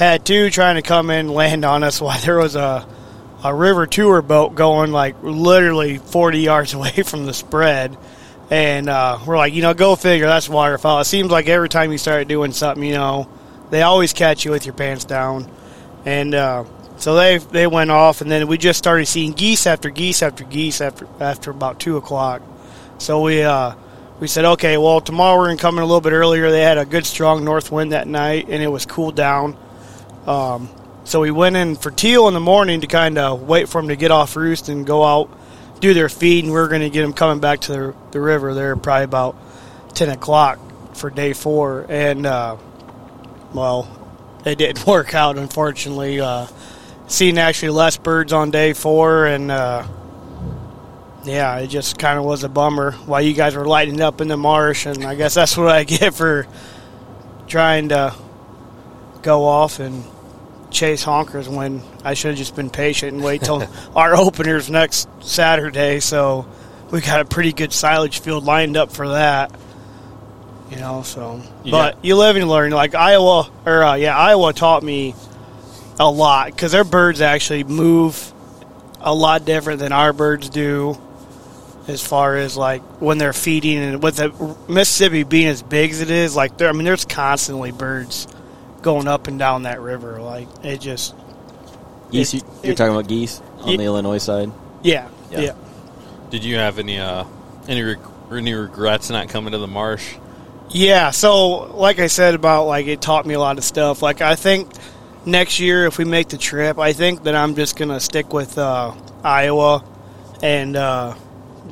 had 0.01 0.25
two 0.25 0.51
trying 0.51 0.77
to 0.77 0.83
come 0.83 1.11
in 1.11 1.29
land 1.29 1.65
on 1.65 1.85
us 1.85 2.01
while 2.01 2.19
there 2.21 2.39
was 2.39 2.57
a 2.57 2.87
a 3.43 3.55
river 3.55 3.87
tour 3.87 4.21
boat 4.23 4.55
going 4.55 4.93
like 4.93 5.23
literally 5.23 5.99
40 5.99 6.41
yards 6.41 6.75
away 6.75 6.91
from 6.91 7.27
the 7.27 7.35
spread. 7.35 7.97
And 8.51 8.89
uh, 8.89 9.21
we're 9.25 9.37
like, 9.37 9.55
you 9.55 9.63
know, 9.63 9.75
go 9.75 9.95
figure. 9.95 10.27
That's 10.27 10.49
waterfowl. 10.49 11.01
It 11.01 11.05
seems 11.05 11.31
like 11.31 11.49
every 11.49 11.69
time 11.69 11.93
you 11.93 11.99
start 11.99 12.27
doing 12.27 12.51
something, 12.51 12.83
you 12.83 12.95
know, 12.95 13.29
they 13.71 13.83
always 13.83 14.13
catch 14.13 14.45
you 14.45 14.51
with 14.51 14.67
your 14.67 14.75
pants 14.75 15.05
down. 15.05 15.49
And 16.05 16.35
uh, 16.35 16.65
so 16.97 17.15
they 17.15 17.39
they 17.39 17.67
went 17.69 17.91
off, 17.93 18.21
and 18.21 18.31
then 18.31 18.49
we 18.49 18.59
just 18.59 18.79
started 18.79 19.07
seeing 19.07 19.33
geese 19.33 19.67
after 19.67 19.89
geese 19.89 20.23
after 20.23 20.43
geese 20.45 20.81
after 20.81 21.07
after 21.21 21.51
about 21.53 21.79
two 21.79 21.97
o'clock. 21.97 22.43
So 22.99 23.23
we 23.23 23.43
uh, 23.43 23.75
we 24.19 24.27
said, 24.27 24.45
okay, 24.45 24.77
well 24.77 25.01
tomorrow 25.01 25.39
we're 25.39 25.47
gonna 25.47 25.59
come 25.59 25.77
in 25.77 25.83
a 25.83 25.87
little 25.87 26.01
bit 26.01 26.13
earlier. 26.13 26.51
They 26.51 26.63
had 26.63 26.79
a 26.79 26.85
good 26.85 27.07
strong 27.07 27.45
north 27.45 27.71
wind 27.71 27.93
that 27.93 28.09
night, 28.09 28.49
and 28.49 28.63
it 28.63 28.69
was 28.69 28.85
cooled 28.85 29.15
down. 29.15 29.57
Um, 30.27 30.69
so 31.05 31.21
we 31.21 31.31
went 31.31 31.57
in 31.57 31.77
for 31.77 31.91
teal 31.91 32.29
in 32.29 32.35
the 32.35 32.41
morning 32.41 32.83
to 32.83 32.87
kind 32.87 33.19
of 33.19 33.43
wait 33.43 33.69
for 33.69 33.81
them 33.81 33.89
to 33.89 33.97
get 33.97 34.11
off 34.11 34.37
roost 34.37 34.69
and 34.69 34.87
go 34.87 35.05
out, 35.05 35.31
do 35.81 35.95
their 35.95 36.09
feed, 36.09 36.45
and 36.45 36.53
we 36.53 36.59
are 36.59 36.69
going 36.69 36.83
to 36.83 36.91
get 36.91 37.03
them 37.03 37.13
coming 37.13 37.41
back 37.41 37.61
to 37.63 37.73
the, 37.73 37.95
the 38.13 38.21
river 38.21 38.55
there 38.55 38.77
probably 38.77 39.05
about 39.05 39.37
10 39.95 40.11
o'clock 40.11 40.59
for 40.95 41.11
day 41.11 41.33
four. 41.33 41.87
And, 41.89 42.27
uh, 42.27 42.57
well, 43.53 43.89
it 44.45 44.59
didn't 44.59 44.87
work 44.87 45.15
out, 45.15 45.39
unfortunately. 45.39 46.21
Uh, 46.21 46.47
seen 47.11 47.39
actually 47.39 47.71
less 47.71 47.97
birds 47.97 48.33
on 48.33 48.51
day 48.51 48.73
four, 48.73 49.27
and 49.27 49.51
uh, 49.51 49.87
yeah, 51.25 51.57
it 51.59 51.67
just 51.67 51.99
kind 51.99 52.19
of 52.19 52.25
was 52.25 52.45
a 52.45 52.49
bummer 52.49 52.93
while 52.93 53.21
you 53.21 53.35
guys 53.35 53.57
were 53.57 53.67
lighting 53.67 54.01
up 54.01 54.21
in 54.21 54.29
the 54.29 54.37
marsh, 54.37 54.87
and 54.87 55.05
I 55.05 55.15
guess 55.15 55.35
that's 55.35 55.57
what 55.57 55.69
I 55.69 55.85
get 55.85 56.15
for 56.15 56.47
trying 57.49 57.89
to 57.89 58.15
go 59.23 59.45
off 59.45 59.81
and 59.81 60.05
chase 60.71 61.05
honkers 61.05 61.49
when 61.49 61.83
I 62.05 62.15
should 62.15 62.31
have 62.31 62.39
just 62.39 62.57
been 62.57 62.71
patient 62.71 63.15
and 63.15 63.25
wait 63.25 63.43
till 63.43 63.67
our 63.97 64.17
openers 64.17 64.71
next 64.71 65.09
Saturday. 65.23 66.01
So 66.01 66.47
we 66.91 67.01
got 67.01 67.21
a 67.21 67.25
pretty 67.25 67.53
good 67.53 67.73
silage 67.73 68.21
field 68.21 68.45
lined 68.45 68.77
up 68.77 68.93
for 68.93 69.11
that. 69.11 69.53
You 70.71 70.77
know, 70.77 71.03
so 71.03 71.43
but 71.69 72.05
you 72.05 72.17
live 72.17 72.37
and 72.37 72.49
learn. 72.49 72.71
Like 72.71 72.95
Iowa, 72.95 73.51
or 73.67 73.83
uh, 73.83 73.95
yeah, 73.95 74.17
Iowa 74.17 74.53
taught 74.53 74.85
me 74.85 75.17
a 75.99 76.09
lot 76.09 76.47
because 76.47 76.71
their 76.71 76.85
birds 76.85 77.21
actually 77.21 77.65
move 77.65 78.33
a 79.01 79.13
lot 79.13 79.45
different 79.45 79.81
than 79.81 79.93
our 79.93 80.13
birds 80.13 80.49
do. 80.49 80.97
As 81.89 82.07
far 82.07 82.37
as 82.37 82.57
like 82.57 82.83
when 83.01 83.19
they're 83.19 83.33
feeding 83.33 83.79
and 83.79 84.01
with 84.01 84.17
the 84.17 84.57
Mississippi 84.69 85.25
being 85.25 85.49
as 85.49 85.61
big 85.61 85.91
as 85.91 86.01
it 86.01 86.11
is, 86.11 86.37
like 86.37 86.57
there, 86.57 86.69
I 86.69 86.73
mean, 86.73 86.85
there's 86.85 87.05
constantly 87.05 87.73
birds 87.73 88.29
going 88.83 89.09
up 89.09 89.27
and 89.27 89.39
down 89.39 89.65
that 89.65 89.81
river. 89.81 90.21
Like 90.21 90.49
it 90.63 90.81
just 90.81 91.15
geese. 92.11 92.35
It, 92.35 92.45
you're 92.63 92.73
it, 92.73 92.77
talking 92.77 92.95
about 92.95 93.09
geese 93.09 93.41
on 93.61 93.75
it, 93.75 93.77
the 93.79 93.85
Illinois 93.85 94.19
side. 94.19 94.51
Yeah, 94.83 95.09
yeah, 95.31 95.41
yeah. 95.41 95.55
Did 96.31 96.45
you 96.45 96.57
have 96.57 96.79
any 96.79 96.99
uh, 96.99 97.25
any 97.69 97.83
reg- 97.83 97.99
any 98.31 98.55
regrets 98.55 99.11
not 99.11 99.29
coming 99.29 99.53
to 99.53 99.59
the 99.59 99.67
marsh? 99.67 100.17
Yeah. 100.71 101.11
So, 101.11 101.77
like 101.77 101.99
I 101.99 102.07
said 102.07 102.35
about 102.35 102.67
like 102.67 102.87
it 102.87 103.01
taught 103.01 103.27
me 103.27 103.35
a 103.35 103.41
lot 103.41 103.59
of 103.59 103.65
stuff. 103.65 104.03
Like 104.03 104.21
I 104.21 104.37
think 104.37 104.71
next 105.27 105.61
year 105.61 105.87
if 105.87 105.99
we 105.99 106.05
make 106.05 106.29
the 106.29 106.39
trip, 106.39 106.79
I 106.79 106.93
think 106.93 107.25
that 107.25 107.35
I'm 107.35 107.55
just 107.55 107.77
gonna 107.77 108.01
stick 108.01 108.33
with 108.33 108.57
uh, 108.59 108.95
Iowa 109.23 109.85
and 110.43 110.77
uh, 110.77 111.15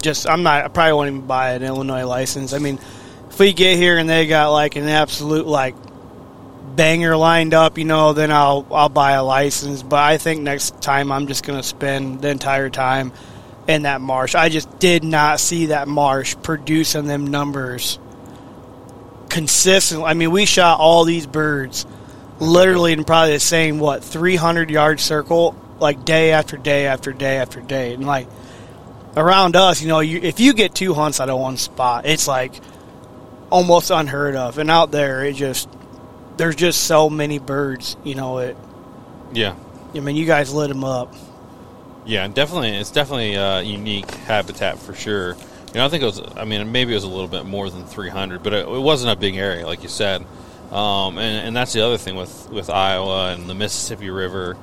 just 0.01 0.29
I'm 0.29 0.43
not. 0.43 0.65
I 0.65 0.69
probably 0.69 0.93
won't 0.93 1.09
even 1.09 1.27
buy 1.27 1.53
an 1.53 1.63
Illinois 1.63 2.05
license. 2.05 2.53
I 2.53 2.59
mean, 2.59 2.79
if 3.31 3.39
we 3.39 3.53
get 3.53 3.77
here 3.77 3.99
and 3.99 4.09
they 4.09 4.27
got 4.27 4.51
like 4.51 4.77
an 4.77 4.89
absolute 4.89 5.47
like 5.47 5.75
banger 6.77 7.17
lined 7.17 7.55
up, 7.55 7.79
you 7.79 7.85
know, 7.85 8.13
then 8.13 8.31
I'll 8.31 8.67
I'll 8.71 8.89
buy 8.89 9.13
a 9.13 9.25
license. 9.25 9.83
But 9.83 10.01
I 10.01 10.19
think 10.19 10.43
next 10.43 10.81
time 10.83 11.11
I'm 11.13 11.27
just 11.27 11.45
gonna 11.45 11.63
spend 11.63 12.23
the 12.23 12.29
entire 12.29 12.71
time 12.71 13.13
in 13.67 13.83
that 13.83 14.01
marsh. 14.01 14.35
I 14.35 14.49
just 14.49 14.79
did 14.79 15.05
not 15.05 15.41
see 15.41 15.67
that 15.67 15.89
marsh 15.89 16.37
producing 16.43 17.07
them 17.07 17.27
numbers 17.27 17.99
consistently. 19.29 20.07
I 20.07 20.15
mean, 20.15 20.31
we 20.31 20.47
shot 20.47 20.81
all 20.81 21.05
these 21.05 21.27
birds 21.27 21.87
literally 22.41 22.93
in 22.93 23.05
probably 23.05 23.35
the 23.35 23.41
same 23.41 23.79
what 23.79 24.03
300 24.05 24.71
yard 24.71 25.01
circle, 25.01 25.55
like 25.81 26.05
day 26.05 26.33
after 26.33 26.57
day 26.57 26.87
after 26.87 27.13
day 27.13 27.37
after 27.37 27.61
day, 27.61 27.95
and 27.95 28.07
like 28.07 28.29
around 29.17 29.57
us, 29.57 29.83
you 29.83 29.89
know, 29.89 30.01
you, 30.01 30.19
if 30.23 30.41
you 30.41 30.55
get 30.55 30.75
two 30.75 30.95
hunts 30.95 31.21
out 31.21 31.29
of 31.29 31.39
one 31.39 31.57
spot, 31.57 32.07
it's 32.07 32.29
like 32.29 32.53
almost 33.51 33.91
unheard 33.91 34.37
of. 34.37 34.59
And 34.59 34.71
out 34.71 34.91
there, 34.91 35.25
it 35.25 35.35
just 35.35 35.69
there's 36.39 36.57
just 36.57 36.85
so 36.85 37.11
many 37.11 37.39
birds. 37.39 37.97
You 38.05 38.15
know 38.15 38.39
it. 38.39 38.57
Yeah. 39.33 39.55
I 39.95 40.01
mean, 40.01 40.17
you 40.17 40.27
guys 40.27 40.53
lit 40.53 40.69
them 40.69 40.85
up. 40.85 41.15
Yeah, 42.07 42.27
definitely. 42.29 42.71
It's 42.71 42.91
definitely 42.91 43.35
a 43.35 43.61
unique 43.61 44.11
habitat 44.11 44.79
for 44.79 44.95
sure. 44.95 45.35
You 45.69 45.75
know, 45.75 45.85
I 45.85 45.89
think 45.89 46.03
it 46.03 46.07
was. 46.07 46.23
I 46.37 46.45
mean, 46.45 46.73
maybe 46.73 46.93
it 46.93 46.95
was 46.95 47.05
a 47.05 47.09
little 47.09 47.29
bit 47.29 47.45
more 47.45 47.69
than 47.69 47.85
300, 47.85 48.43
but 48.43 48.55
it, 48.55 48.67
it 48.67 48.81
wasn't 48.81 49.13
a 49.13 49.17
big 49.17 49.37
area, 49.37 49.67
like 49.67 49.83
you 49.83 49.89
said. 49.89 50.25
Um, 50.71 51.19
and, 51.19 51.47
and, 51.47 51.57
that's 51.57 51.73
the 51.73 51.81
other 51.81 51.97
thing 51.97 52.15
with, 52.15 52.51
with 52.51 52.69
Iowa 52.69 53.33
and 53.33 53.49
the 53.49 53.55
Mississippi 53.55 54.11
River. 54.11 54.55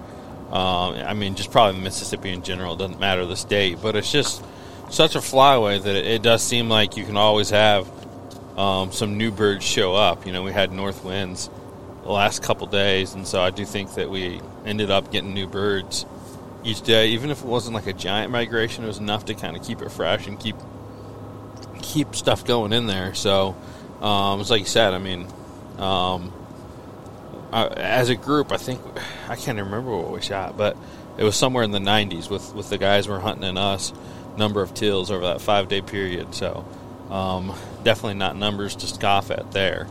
Um, 0.51 0.93
I 0.93 1.15
mean, 1.15 1.33
just 1.33 1.49
probably 1.49 1.81
Mississippi 1.81 2.29
in 2.29 2.43
general. 2.43 2.75
It 2.75 2.77
doesn't 2.77 2.99
matter 2.99 3.25
the 3.25 3.35
state, 3.35 3.79
but 3.81 3.95
it's 3.95 4.11
just 4.11 4.43
such 4.91 5.15
a 5.15 5.19
flyway 5.19 5.81
that 5.81 5.95
it, 5.95 6.05
it 6.05 6.21
does 6.21 6.43
seem 6.43 6.69
like 6.69 6.95
you 6.95 7.05
can 7.05 7.17
always 7.17 7.49
have 7.49 7.89
um, 8.55 8.91
some 8.91 9.17
new 9.17 9.31
birds 9.31 9.65
show 9.65 9.95
up. 9.95 10.27
You 10.27 10.31
know, 10.31 10.43
we 10.43 10.51
had 10.51 10.71
north 10.71 11.03
winds 11.03 11.49
the 12.05 12.11
last 12.11 12.43
couple 12.43 12.67
days, 12.67 13.15
and 13.15 13.27
so 13.27 13.41
I 13.41 13.49
do 13.49 13.65
think 13.65 13.95
that 13.95 14.11
we 14.11 14.39
ended 14.63 14.91
up 14.91 15.11
getting 15.11 15.33
new 15.33 15.47
birds 15.47 16.05
each 16.63 16.81
day. 16.81 17.09
Even 17.09 17.31
if 17.31 17.41
it 17.41 17.47
wasn't 17.47 17.73
like 17.73 17.87
a 17.87 17.93
giant 17.93 18.31
migration, 18.31 18.83
it 18.83 18.87
was 18.87 18.99
enough 18.99 19.25
to 19.25 19.33
kind 19.33 19.57
of 19.57 19.63
keep 19.63 19.81
it 19.81 19.91
fresh 19.91 20.27
and 20.27 20.39
keep 20.39 20.55
keep 21.81 22.15
stuff 22.15 22.45
going 22.45 22.73
in 22.73 22.85
there. 22.85 23.15
So 23.15 23.55
um, 24.01 24.39
it's 24.39 24.51
like 24.51 24.61
you 24.61 24.67
said. 24.67 24.93
I 24.93 24.99
mean, 24.99 25.27
um, 25.79 26.31
I, 27.51 27.67
as 27.67 28.09
a 28.09 28.15
group, 28.15 28.51
I 28.51 28.57
think 28.57 28.81
I 29.27 29.35
can't 29.35 29.57
remember 29.57 29.97
what 29.97 30.11
we 30.11 30.21
shot, 30.21 30.55
but 30.55 30.77
it 31.17 31.23
was 31.23 31.35
somewhere 31.35 31.63
in 31.63 31.71
the 31.71 31.79
90s 31.79 32.29
with 32.29 32.53
with 32.53 32.69
the 32.69 32.77
guys 32.77 33.07
were 33.07 33.19
hunting 33.19 33.45
and 33.45 33.57
us 33.57 33.91
number 34.37 34.61
of 34.61 34.73
teals 34.73 35.09
over 35.09 35.23
that 35.23 35.41
five 35.41 35.69
day 35.69 35.81
period. 35.81 36.35
So 36.35 36.65
um, 37.09 37.55
definitely 37.83 38.15
not 38.15 38.35
numbers 38.35 38.75
to 38.77 38.87
scoff 38.87 39.31
at 39.31 39.51
there. 39.51 39.87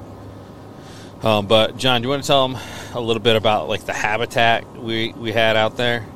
Um, 1.23 1.47
but 1.47 1.77
Jon, 1.77 2.03
do 2.03 2.07
you 2.07 2.11
want 2.11 2.23
to 2.23 2.27
tell 2.27 2.49
them 2.49 2.61
a 2.93 3.01
little 3.01 3.23
bit 3.23 3.37
about 3.37 3.69
like 3.69 3.85
the 3.85 3.93
habitat 3.93 4.77
we, 4.77 5.13
we 5.13 5.33
had 5.33 5.57
out 5.57 5.77
there? 5.77 6.07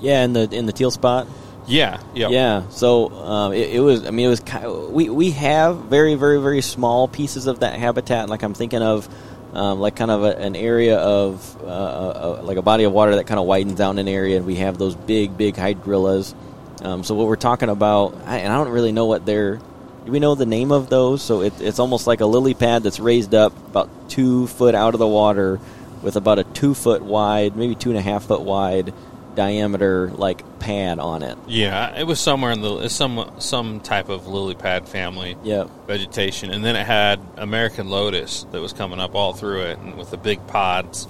Yeah, 0.00 0.24
in 0.24 0.32
the 0.32 0.48
in 0.52 0.66
the 0.66 0.72
teal 0.72 0.90
spot. 0.90 1.26
Yeah, 1.66 2.00
yeah, 2.14 2.28
yeah. 2.28 2.68
So 2.70 3.10
um, 3.10 3.52
it, 3.52 3.74
it, 3.74 3.80
was. 3.80 4.06
I 4.06 4.10
mean, 4.10 4.26
it 4.26 4.30
was. 4.30 4.40
Kind 4.40 4.64
of, 4.64 4.90
we 4.90 5.10
we 5.10 5.32
have 5.32 5.76
very 5.76 6.14
very 6.14 6.40
very 6.40 6.62
small 6.62 7.08
pieces 7.08 7.46
of 7.46 7.60
that 7.60 7.78
habitat. 7.78 8.30
Like 8.30 8.42
I'm 8.42 8.54
thinking 8.54 8.80
of, 8.80 9.06
um, 9.52 9.78
like 9.78 9.96
kind 9.96 10.10
of 10.10 10.24
a, 10.24 10.36
an 10.36 10.56
area 10.56 10.96
of 10.96 11.56
uh, 11.62 11.66
a, 11.66 11.68
uh, 11.68 12.38
uh, 12.40 12.42
like 12.42 12.56
a 12.56 12.62
body 12.62 12.84
of 12.84 12.92
water 12.92 13.16
that 13.16 13.26
kind 13.26 13.38
of 13.38 13.46
widens 13.46 13.80
out 13.80 13.98
an 13.98 14.08
area, 14.08 14.38
and 14.38 14.46
we 14.46 14.56
have 14.56 14.78
those 14.78 14.94
big 14.94 15.36
big 15.36 15.56
hydrillas. 15.56 16.34
Um, 16.80 17.04
so 17.04 17.14
what 17.14 17.26
we're 17.26 17.36
talking 17.36 17.68
about, 17.68 18.16
I, 18.24 18.38
and 18.38 18.52
I 18.52 18.56
don't 18.56 18.72
really 18.72 18.92
know 18.92 19.06
what 19.06 19.26
they're 19.26 19.60
do 20.08 20.12
we 20.12 20.20
know 20.20 20.34
the 20.34 20.46
name 20.46 20.72
of 20.72 20.88
those? 20.88 21.20
So 21.20 21.42
it, 21.42 21.60
it's 21.60 21.78
almost 21.78 22.06
like 22.06 22.22
a 22.22 22.26
lily 22.26 22.54
pad 22.54 22.82
that's 22.82 22.98
raised 22.98 23.34
up 23.34 23.54
about 23.68 23.90
two 24.08 24.46
foot 24.46 24.74
out 24.74 24.94
of 24.94 25.00
the 25.00 25.06
water 25.06 25.60
with 26.00 26.16
about 26.16 26.38
a 26.38 26.44
two 26.44 26.72
foot 26.72 27.02
wide, 27.02 27.56
maybe 27.56 27.74
two 27.74 27.90
and 27.90 27.98
a 27.98 28.00
half 28.00 28.24
foot 28.24 28.40
wide 28.40 28.94
diameter 29.34 30.10
like 30.12 30.60
pad 30.60 30.98
on 30.98 31.22
it. 31.22 31.36
Yeah, 31.46 31.94
it 31.94 32.04
was 32.04 32.20
somewhere 32.20 32.52
in 32.52 32.62
the 32.62 32.88
some 32.88 33.32
some 33.38 33.80
type 33.80 34.08
of 34.08 34.26
lily 34.26 34.54
pad 34.54 34.88
family. 34.88 35.36
Yep. 35.42 35.68
vegetation, 35.86 36.52
and 36.52 36.64
then 36.64 36.74
it 36.74 36.86
had 36.86 37.20
American 37.36 37.90
lotus 37.90 38.46
that 38.50 38.62
was 38.62 38.72
coming 38.72 39.00
up 39.00 39.14
all 39.14 39.34
through 39.34 39.64
it, 39.64 39.78
and 39.78 39.98
with 39.98 40.10
the 40.10 40.16
big 40.16 40.46
pods 40.46 41.06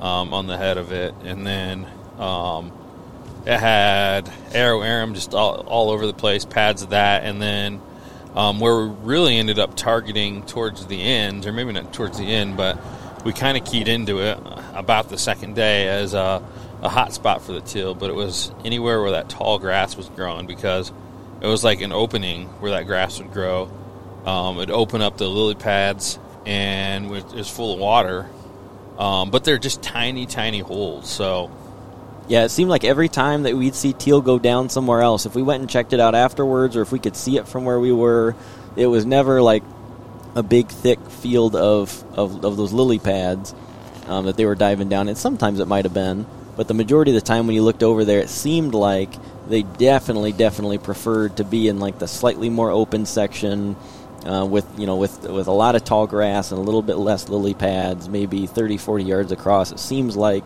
um, 0.00 0.34
on 0.34 0.48
the 0.48 0.56
head 0.56 0.78
of 0.78 0.90
it, 0.90 1.14
and 1.22 1.46
then 1.46 1.86
um, 2.18 2.72
it 3.46 3.60
had 3.60 4.28
arrow 4.52 4.80
arum 4.80 5.14
just 5.14 5.32
all, 5.32 5.60
all 5.60 5.90
over 5.90 6.08
the 6.08 6.12
place, 6.12 6.44
pads 6.44 6.82
of 6.82 6.90
that, 6.90 7.22
and 7.22 7.40
then 7.40 7.80
um, 8.34 8.60
where 8.60 8.86
we 8.86 8.94
really 9.02 9.36
ended 9.36 9.58
up 9.58 9.76
targeting 9.76 10.44
towards 10.44 10.86
the 10.86 11.02
end, 11.02 11.46
or 11.46 11.52
maybe 11.52 11.72
not 11.72 11.92
towards 11.92 12.18
the 12.18 12.24
end, 12.24 12.56
but 12.56 12.78
we 13.24 13.32
kind 13.32 13.56
of 13.56 13.64
keyed 13.64 13.88
into 13.88 14.20
it 14.20 14.38
about 14.74 15.08
the 15.08 15.18
second 15.18 15.54
day 15.54 15.88
as 15.88 16.14
uh, 16.14 16.42
a 16.82 16.88
hot 16.88 17.12
spot 17.12 17.42
for 17.42 17.52
the 17.52 17.60
teal, 17.60 17.94
but 17.94 18.10
it 18.10 18.14
was 18.14 18.52
anywhere 18.64 19.00
where 19.00 19.12
that 19.12 19.28
tall 19.28 19.58
grass 19.58 19.96
was 19.96 20.08
growing 20.08 20.46
because 20.46 20.92
it 21.40 21.46
was 21.46 21.62
like 21.62 21.80
an 21.80 21.92
opening 21.92 22.46
where 22.60 22.72
that 22.72 22.86
grass 22.86 23.20
would 23.20 23.32
grow. 23.32 23.70
Um, 24.26 24.56
it'd 24.58 24.70
open 24.70 25.02
up 25.02 25.16
the 25.16 25.28
lily 25.28 25.54
pads 25.54 26.18
and 26.46 27.14
it 27.14 27.32
was 27.32 27.48
full 27.48 27.74
of 27.74 27.78
water, 27.78 28.28
um, 28.98 29.30
but 29.30 29.44
they're 29.44 29.58
just 29.58 29.82
tiny, 29.82 30.26
tiny 30.26 30.60
holes. 30.60 31.08
So 31.08 31.50
Yeah, 32.28 32.44
it 32.44 32.50
seemed 32.50 32.70
like 32.70 32.84
every 32.84 33.08
time 33.08 33.42
that 33.42 33.56
we'd 33.56 33.74
see 33.74 33.92
teal 33.92 34.20
go 34.20 34.38
down 34.38 34.68
somewhere 34.68 35.02
else, 35.02 35.26
if 35.26 35.34
we 35.34 35.42
went 35.42 35.60
and 35.60 35.68
checked 35.68 35.92
it 35.92 36.00
out 36.00 36.14
afterwards, 36.14 36.76
or 36.76 36.82
if 36.82 36.92
we 36.92 36.98
could 36.98 37.16
see 37.16 37.36
it 37.36 37.48
from 37.48 37.64
where 37.64 37.80
we 37.80 37.92
were, 37.92 38.36
it 38.76 38.86
was 38.86 39.04
never 39.04 39.42
like 39.42 39.62
a 40.34 40.42
big, 40.42 40.68
thick 40.68 41.00
field 41.10 41.56
of 41.56 42.02
of, 42.16 42.44
of 42.44 42.56
those 42.56 42.72
lily 42.72 42.98
pads 42.98 43.54
um, 44.06 44.26
that 44.26 44.36
they 44.36 44.46
were 44.46 44.54
diving 44.54 44.88
down. 44.88 45.08
And 45.08 45.18
sometimes 45.18 45.60
it 45.60 45.66
might 45.66 45.84
have 45.84 45.94
been, 45.94 46.26
but 46.56 46.68
the 46.68 46.74
majority 46.74 47.10
of 47.10 47.16
the 47.16 47.26
time 47.26 47.46
when 47.46 47.56
you 47.56 47.62
looked 47.62 47.82
over 47.82 48.04
there, 48.04 48.20
it 48.20 48.30
seemed 48.30 48.74
like 48.74 49.10
they 49.48 49.62
definitely, 49.62 50.32
definitely 50.32 50.78
preferred 50.78 51.36
to 51.38 51.44
be 51.44 51.68
in 51.68 51.80
like 51.80 51.98
the 51.98 52.08
slightly 52.08 52.48
more 52.48 52.70
open 52.70 53.06
section. 53.06 53.76
Uh, 54.24 54.46
with 54.46 54.64
you 54.78 54.86
know 54.86 54.94
with 54.94 55.28
with 55.28 55.48
a 55.48 55.52
lot 55.52 55.74
of 55.74 55.82
tall 55.82 56.06
grass 56.06 56.52
and 56.52 56.58
a 56.60 56.62
little 56.62 56.80
bit 56.80 56.94
less 56.94 57.28
lily 57.28 57.54
pads, 57.54 58.08
maybe 58.08 58.46
30, 58.46 58.76
40 58.76 59.02
yards 59.02 59.32
across. 59.32 59.72
It 59.72 59.80
seems 59.80 60.16
like 60.16 60.44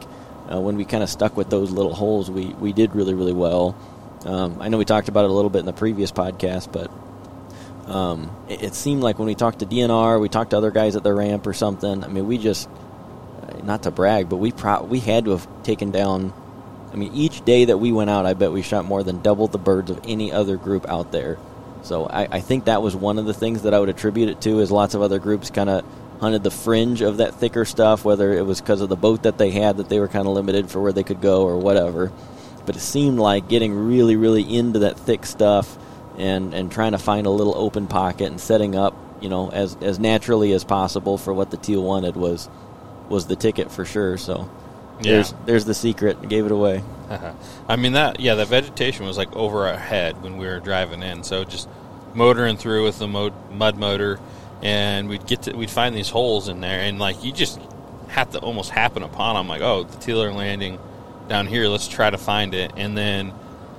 uh, 0.52 0.60
when 0.60 0.76
we 0.76 0.84
kind 0.84 1.02
of 1.02 1.10
stuck 1.10 1.36
with 1.36 1.50
those 1.50 1.70
little 1.70 1.94
holes, 1.94 2.30
we, 2.30 2.46
we 2.46 2.72
did 2.72 2.94
really, 2.94 3.14
really 3.14 3.32
well. 3.32 3.76
Um, 4.24 4.58
I 4.60 4.68
know 4.68 4.78
we 4.78 4.84
talked 4.84 5.08
about 5.08 5.24
it 5.24 5.30
a 5.30 5.34
little 5.34 5.50
bit 5.50 5.60
in 5.60 5.66
the 5.66 5.72
previous 5.72 6.12
podcast, 6.12 6.72
but 6.72 6.90
um, 7.90 8.34
it, 8.48 8.62
it, 8.62 8.74
seemed 8.74 9.02
like 9.02 9.18
when 9.18 9.26
we 9.26 9.34
talked 9.34 9.60
to 9.60 9.66
DNR, 9.66 10.20
we 10.20 10.28
talked 10.28 10.50
to 10.50 10.56
other 10.56 10.70
guys 10.70 10.96
at 10.96 11.04
the 11.04 11.12
ramp 11.12 11.46
or 11.46 11.52
something. 11.52 12.02
I 12.02 12.08
mean, 12.08 12.26
we 12.26 12.38
just, 12.38 12.68
uh, 13.42 13.58
not 13.62 13.84
to 13.84 13.90
brag, 13.90 14.28
but 14.28 14.36
we 14.36 14.50
pro- 14.50 14.82
we 14.82 14.98
had 14.98 15.26
to 15.26 15.32
have 15.32 15.62
taken 15.62 15.92
down. 15.92 16.32
I 16.92 16.96
mean, 16.96 17.14
each 17.14 17.44
day 17.44 17.66
that 17.66 17.78
we 17.78 17.92
went 17.92 18.10
out, 18.10 18.26
I 18.26 18.34
bet 18.34 18.52
we 18.52 18.62
shot 18.62 18.84
more 18.84 19.02
than 19.04 19.22
double 19.22 19.46
the 19.46 19.58
birds 19.58 19.90
of 19.90 20.00
any 20.04 20.32
other 20.32 20.56
group 20.56 20.88
out 20.88 21.12
there. 21.12 21.38
So 21.82 22.06
I, 22.06 22.26
I 22.30 22.40
think 22.40 22.64
that 22.64 22.82
was 22.82 22.96
one 22.96 23.18
of 23.18 23.26
the 23.26 23.34
things 23.34 23.62
that 23.62 23.74
I 23.74 23.78
would 23.78 23.88
attribute 23.88 24.30
it 24.30 24.40
to. 24.42 24.58
Is 24.58 24.72
lots 24.72 24.94
of 24.94 25.02
other 25.02 25.20
groups 25.20 25.50
kind 25.50 25.70
of 25.70 25.84
hunted 26.20 26.42
the 26.42 26.50
fringe 26.50 27.02
of 27.02 27.18
that 27.18 27.34
thicker 27.34 27.64
stuff, 27.64 28.04
whether 28.04 28.32
it 28.32 28.44
was 28.46 28.60
because 28.60 28.80
of 28.80 28.88
the 28.88 28.96
boat 28.96 29.22
that 29.24 29.38
they 29.38 29.50
had 29.50 29.76
that 29.78 29.88
they 29.88 30.00
were 30.00 30.08
kind 30.08 30.26
of 30.26 30.34
limited 30.34 30.70
for 30.70 30.80
where 30.80 30.92
they 30.92 31.02
could 31.02 31.20
go 31.20 31.42
or 31.42 31.58
whatever. 31.58 32.10
But 32.64 32.76
it 32.76 32.80
seemed 32.80 33.18
like 33.18 33.48
getting 33.48 33.72
really, 33.74 34.16
really 34.16 34.42
into 34.42 34.80
that 34.80 34.98
thick 34.98 35.24
stuff 35.26 35.78
and, 36.18 36.52
and 36.54 36.70
trying 36.72 36.92
to 36.92 36.98
find 36.98 37.26
a 37.26 37.30
little 37.30 37.56
open 37.56 37.86
pocket 37.86 38.26
and 38.30 38.40
setting 38.40 38.74
up, 38.74 38.94
you 39.20 39.28
know, 39.28 39.50
as, 39.50 39.76
as 39.82 39.98
naturally 39.98 40.52
as 40.52 40.64
possible 40.64 41.18
for 41.18 41.32
what 41.34 41.50
the 41.50 41.56
teal 41.56 41.82
wanted 41.82 42.16
was 42.16 42.48
was 43.08 43.26
the 43.28 43.36
ticket 43.36 43.70
for 43.70 43.84
sure. 43.84 44.16
So 44.18 44.50
Yeah. 45.00 45.12
there's 45.12 45.34
there's 45.44 45.64
the 45.64 45.74
secret. 45.74 46.28
Gave 46.28 46.44
it 46.46 46.50
away. 46.52 46.82
Uh-huh. 47.08 47.34
I 47.68 47.76
mean 47.76 47.92
that 47.92 48.18
yeah, 48.18 48.34
the 48.34 48.44
vegetation 48.46 49.06
was 49.06 49.16
like 49.16 49.32
over 49.36 49.68
our 49.68 49.76
head 49.78 50.20
when 50.24 50.36
we 50.38 50.46
were 50.46 50.58
driving 50.58 51.04
in. 51.04 51.22
So 51.22 51.44
just 51.44 51.68
motoring 52.14 52.56
through 52.56 52.82
with 52.82 52.98
the 52.98 53.06
mo- 53.06 53.32
mud 53.52 53.76
motor, 53.78 54.18
and 54.62 55.08
we'd 55.08 55.26
get 55.26 55.42
to 55.42 55.56
we'd 55.56 55.70
find 55.70 55.94
these 55.94 56.08
holes 56.08 56.48
in 56.48 56.60
there, 56.60 56.80
and 56.80 56.98
like 56.98 57.22
you 57.24 57.32
just 57.32 57.60
have 58.08 58.30
to 58.30 58.38
almost 58.38 58.70
happen 58.70 59.02
upon 59.02 59.36
them. 59.36 59.48
Like 59.48 59.62
oh, 59.62 59.84
the 59.84 59.98
teal 59.98 60.22
are 60.22 60.32
landing 60.32 60.78
down 61.28 61.46
here. 61.46 61.68
Let's 61.68 61.88
try 61.88 62.10
to 62.10 62.18
find 62.18 62.54
it. 62.54 62.72
And 62.76 62.96
then 62.96 63.32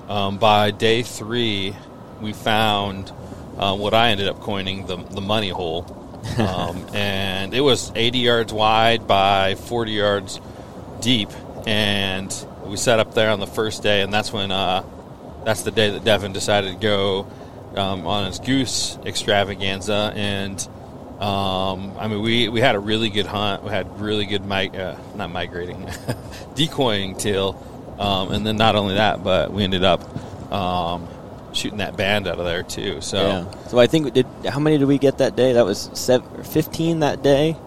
um, 0.07 0.37
by 0.37 0.71
day 0.71 1.03
three, 1.03 1.75
we 2.21 2.33
found 2.33 3.11
uh, 3.57 3.75
what 3.75 3.93
I 3.93 4.09
ended 4.09 4.27
up 4.27 4.39
coining 4.41 4.85
the 4.85 4.97
the 4.97 5.21
money 5.21 5.49
hole, 5.49 5.85
um, 6.37 6.85
and 6.93 7.53
it 7.53 7.61
was 7.61 7.91
80 7.95 8.19
yards 8.19 8.53
wide 8.53 9.07
by 9.07 9.55
40 9.55 9.91
yards 9.91 10.39
deep, 11.01 11.29
and 11.65 12.33
we 12.65 12.77
set 12.77 12.99
up 12.99 13.13
there 13.13 13.29
on 13.29 13.39
the 13.39 13.47
first 13.47 13.83
day, 13.83 14.01
and 14.01 14.13
that's 14.13 14.31
when 14.31 14.51
uh, 14.51 14.83
that's 15.45 15.63
the 15.63 15.71
day 15.71 15.89
that 15.89 16.03
Devin 16.03 16.33
decided 16.33 16.73
to 16.73 16.79
go 16.79 17.27
um, 17.75 18.07
on 18.07 18.25
his 18.25 18.39
goose 18.39 18.97
extravaganza, 19.05 20.13
and 20.15 20.59
um, 21.19 21.93
I 21.97 22.07
mean 22.07 22.21
we 22.21 22.49
we 22.49 22.61
had 22.61 22.75
a 22.75 22.79
really 22.79 23.09
good 23.09 23.25
hunt. 23.25 23.63
We 23.63 23.69
had 23.69 23.99
really 23.99 24.25
good 24.25 24.45
mi- 24.45 24.69
uh, 24.69 24.95
not 25.15 25.31
migrating, 25.31 25.89
decoying 26.55 27.15
teal, 27.15 27.95
um, 27.99 28.31
and 28.31 28.45
then 28.45 28.57
not 28.57 28.75
only 28.75 28.95
that, 28.95 29.23
but 29.23 29.51
we 29.51 29.63
ended 29.63 29.83
up 29.83 30.01
um, 30.51 31.07
shooting 31.53 31.79
that 31.79 31.97
band 31.97 32.27
out 32.27 32.39
of 32.39 32.45
there 32.45 32.63
too. 32.63 33.01
So 33.01 33.17
Yeah. 33.17 33.67
So 33.67 33.79
I 33.79 33.87
think 33.87 34.13
did. 34.13 34.25
How 34.47 34.59
many 34.59 34.77
did 34.77 34.85
we 34.85 34.97
get 34.97 35.17
that 35.19 35.35
day? 35.35 35.53
That 35.53 35.65
was 35.65 35.89
seven, 35.93 36.43
15 36.43 36.99
that 36.99 37.21
day, 37.23 37.57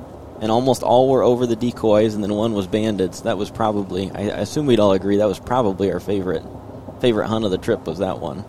and 0.41 0.51
almost 0.51 0.83
all 0.83 1.09
were 1.11 1.23
over 1.23 1.47
the 1.47 1.57
decoys, 1.57 2.15
and 2.15 2.23
then 2.23 2.33
one 2.33 2.53
was 2.53 2.67
bandits. 2.67 3.23
That 3.23 3.37
was 3.37 3.51
probably. 3.51 4.11
I, 4.13 4.23
I 4.23 4.41
assume 4.41 4.67
we'd 4.67 4.81
all 4.81 4.93
agree 4.93 5.17
that 5.17 5.29
was 5.29 5.41
probably 5.41 5.93
our 5.93 6.01
favorite 6.01 6.45
favorite 7.01 7.29
hunt 7.29 7.45
of 7.45 7.51
the 7.51 7.59
trip 7.59 7.87
was 7.87 7.99
that 7.99 8.21
one. 8.21 8.45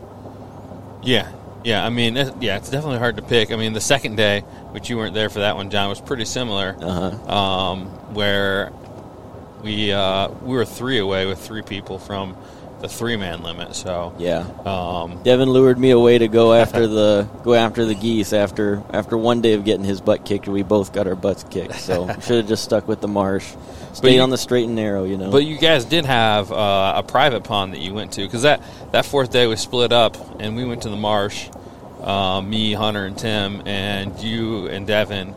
Yeah, 1.04 1.32
yeah. 1.64 1.86
I 1.86 1.90
mean, 1.90 2.18
it, 2.18 2.34
yeah, 2.42 2.58
it's 2.58 2.70
definitely 2.70 3.00
hard 3.00 3.18
to 3.18 3.22
pick. 3.22 3.52
I 3.52 3.56
mean, 3.56 3.74
the 3.74 3.82
second 3.82 4.16
day, 4.16 4.42
which 4.72 4.90
you 4.90 4.98
weren't 4.98 5.14
there 5.14 5.30
for 5.30 5.40
that 5.40 5.56
one, 5.56 5.70
Jon, 5.70 5.90
was 5.90 6.02
pretty 6.02 6.26
similar. 6.26 6.76
Uh-huh. 6.80 7.34
Um, 7.34 7.86
where 8.14 8.72
we 9.64 9.92
uh, 9.92 10.30
we 10.30 10.56
were 10.56 10.66
three 10.66 10.98
away 11.00 11.26
with 11.26 11.40
three 11.40 11.62
people 11.62 12.00
from 12.00 12.36
the 12.82 12.88
three 12.90 13.16
man 13.16 13.44
limit. 13.44 13.76
So 13.76 14.16
Yeah. 14.18 14.40
um, 14.66 15.22
Devin 15.24 15.50
lured 15.50 15.78
me 15.78 15.92
away 15.92 16.18
to 16.18 16.28
go 16.28 16.52
after 16.54 16.88
the 16.88 17.28
go 17.44 17.54
after 17.54 17.86
the 17.86 17.94
geese 17.96 18.34
after 18.34 18.82
after 18.92 19.16
one 19.18 19.42
day 19.42 19.54
of 19.54 19.64
getting 19.66 19.86
his 19.86 20.02
butt 20.02 20.26
kicked. 20.26 20.48
We 20.48 20.64
both 20.64 20.92
got 20.94 21.08
our 21.08 21.16
butts 21.16 21.44
kicked, 21.44 21.76
so 21.76 22.08
should 22.22 22.38
have 22.38 22.48
just 22.48 22.64
stuck 22.64 22.88
with 22.88 23.00
the 23.02 23.08
marsh, 23.08 23.46
stayed 23.94 24.16
you- 24.16 24.22
on 24.22 24.32
the 24.32 24.38
straight 24.38 24.66
and 24.66 24.76
narrow. 24.76 25.04
You 25.04 25.18
know. 25.18 25.30
But 25.32 25.46
you 25.46 25.60
guys 25.60 25.86
did 25.86 26.06
have 26.06 26.52
uh, 26.52 26.94
a 26.98 27.04
private 27.04 27.44
pond 27.44 27.74
that 27.74 27.82
you 27.82 27.94
went 27.94 28.14
to 28.14 28.22
because 28.22 28.42
that, 28.42 28.62
that 28.94 29.06
fourth 29.06 29.32
day 29.32 29.46
we 29.46 29.58
split 29.58 29.92
up 29.94 30.18
and 30.42 30.56
we 30.56 30.66
went 30.66 30.82
to 30.84 30.90
the 30.90 30.96
marsh. 30.98 31.50
Uh, 32.02 32.42
me, 32.42 32.74
Hunter, 32.74 33.06
and 33.06 33.16
Tim, 33.16 33.62
and 33.68 34.20
you 34.20 34.66
and 34.70 34.88
Devin, 34.88 35.36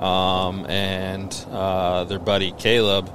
um, 0.00 0.64
and 0.64 1.30
uh, 1.50 2.04
their 2.04 2.18
buddy 2.18 2.52
Caleb 2.52 3.12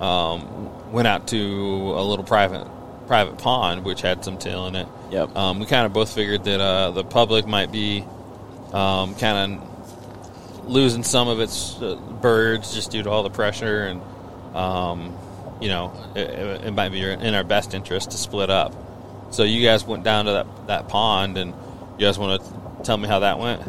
um, 0.00 0.92
went 0.92 1.06
out 1.08 1.28
to 1.28 1.38
a 1.38 2.02
little 2.02 2.24
private 2.24 2.66
private 3.06 3.38
pond 3.38 3.84
which 3.84 4.00
had 4.02 4.24
some 4.24 4.38
teal 4.38 4.66
in 4.68 4.76
it. 4.76 4.88
Yep. 5.10 5.36
Um, 5.36 5.58
we 5.58 5.66
kind 5.66 5.84
of 5.84 5.92
both 5.92 6.14
figured 6.14 6.44
that 6.44 6.60
uh, 6.60 6.90
the 6.92 7.02
public 7.04 7.46
might 7.46 7.72
be 7.72 8.04
um, 8.72 9.14
kind 9.16 9.54
of 9.60 10.68
losing 10.70 11.02
some 11.02 11.26
of 11.28 11.40
its 11.40 11.80
uh, 11.82 11.96
birds 12.20 12.72
just 12.74 12.92
due 12.92 13.02
to 13.02 13.10
all 13.10 13.24
the 13.24 13.30
pressure, 13.30 13.82
and 13.82 14.00
um, 14.56 15.16
you 15.60 15.68
know, 15.68 15.92
it, 16.14 16.30
it 16.30 16.64
it 16.66 16.70
might 16.70 16.90
be 16.90 17.02
in 17.02 17.34
our 17.34 17.42
best 17.44 17.74
interest 17.74 18.12
to 18.12 18.16
split 18.16 18.48
up. 18.50 18.74
So 19.32 19.42
you 19.42 19.64
guys 19.66 19.84
went 19.84 20.04
down 20.04 20.24
to 20.26 20.30
that, 20.32 20.66
that 20.68 20.88
pond, 20.88 21.36
and 21.38 21.52
you 21.98 22.06
guys 22.06 22.18
want 22.18 22.42
to 22.42 22.82
tell 22.84 22.96
me 22.96 23.08
how 23.08 23.18
that 23.20 23.38
went? 23.38 23.62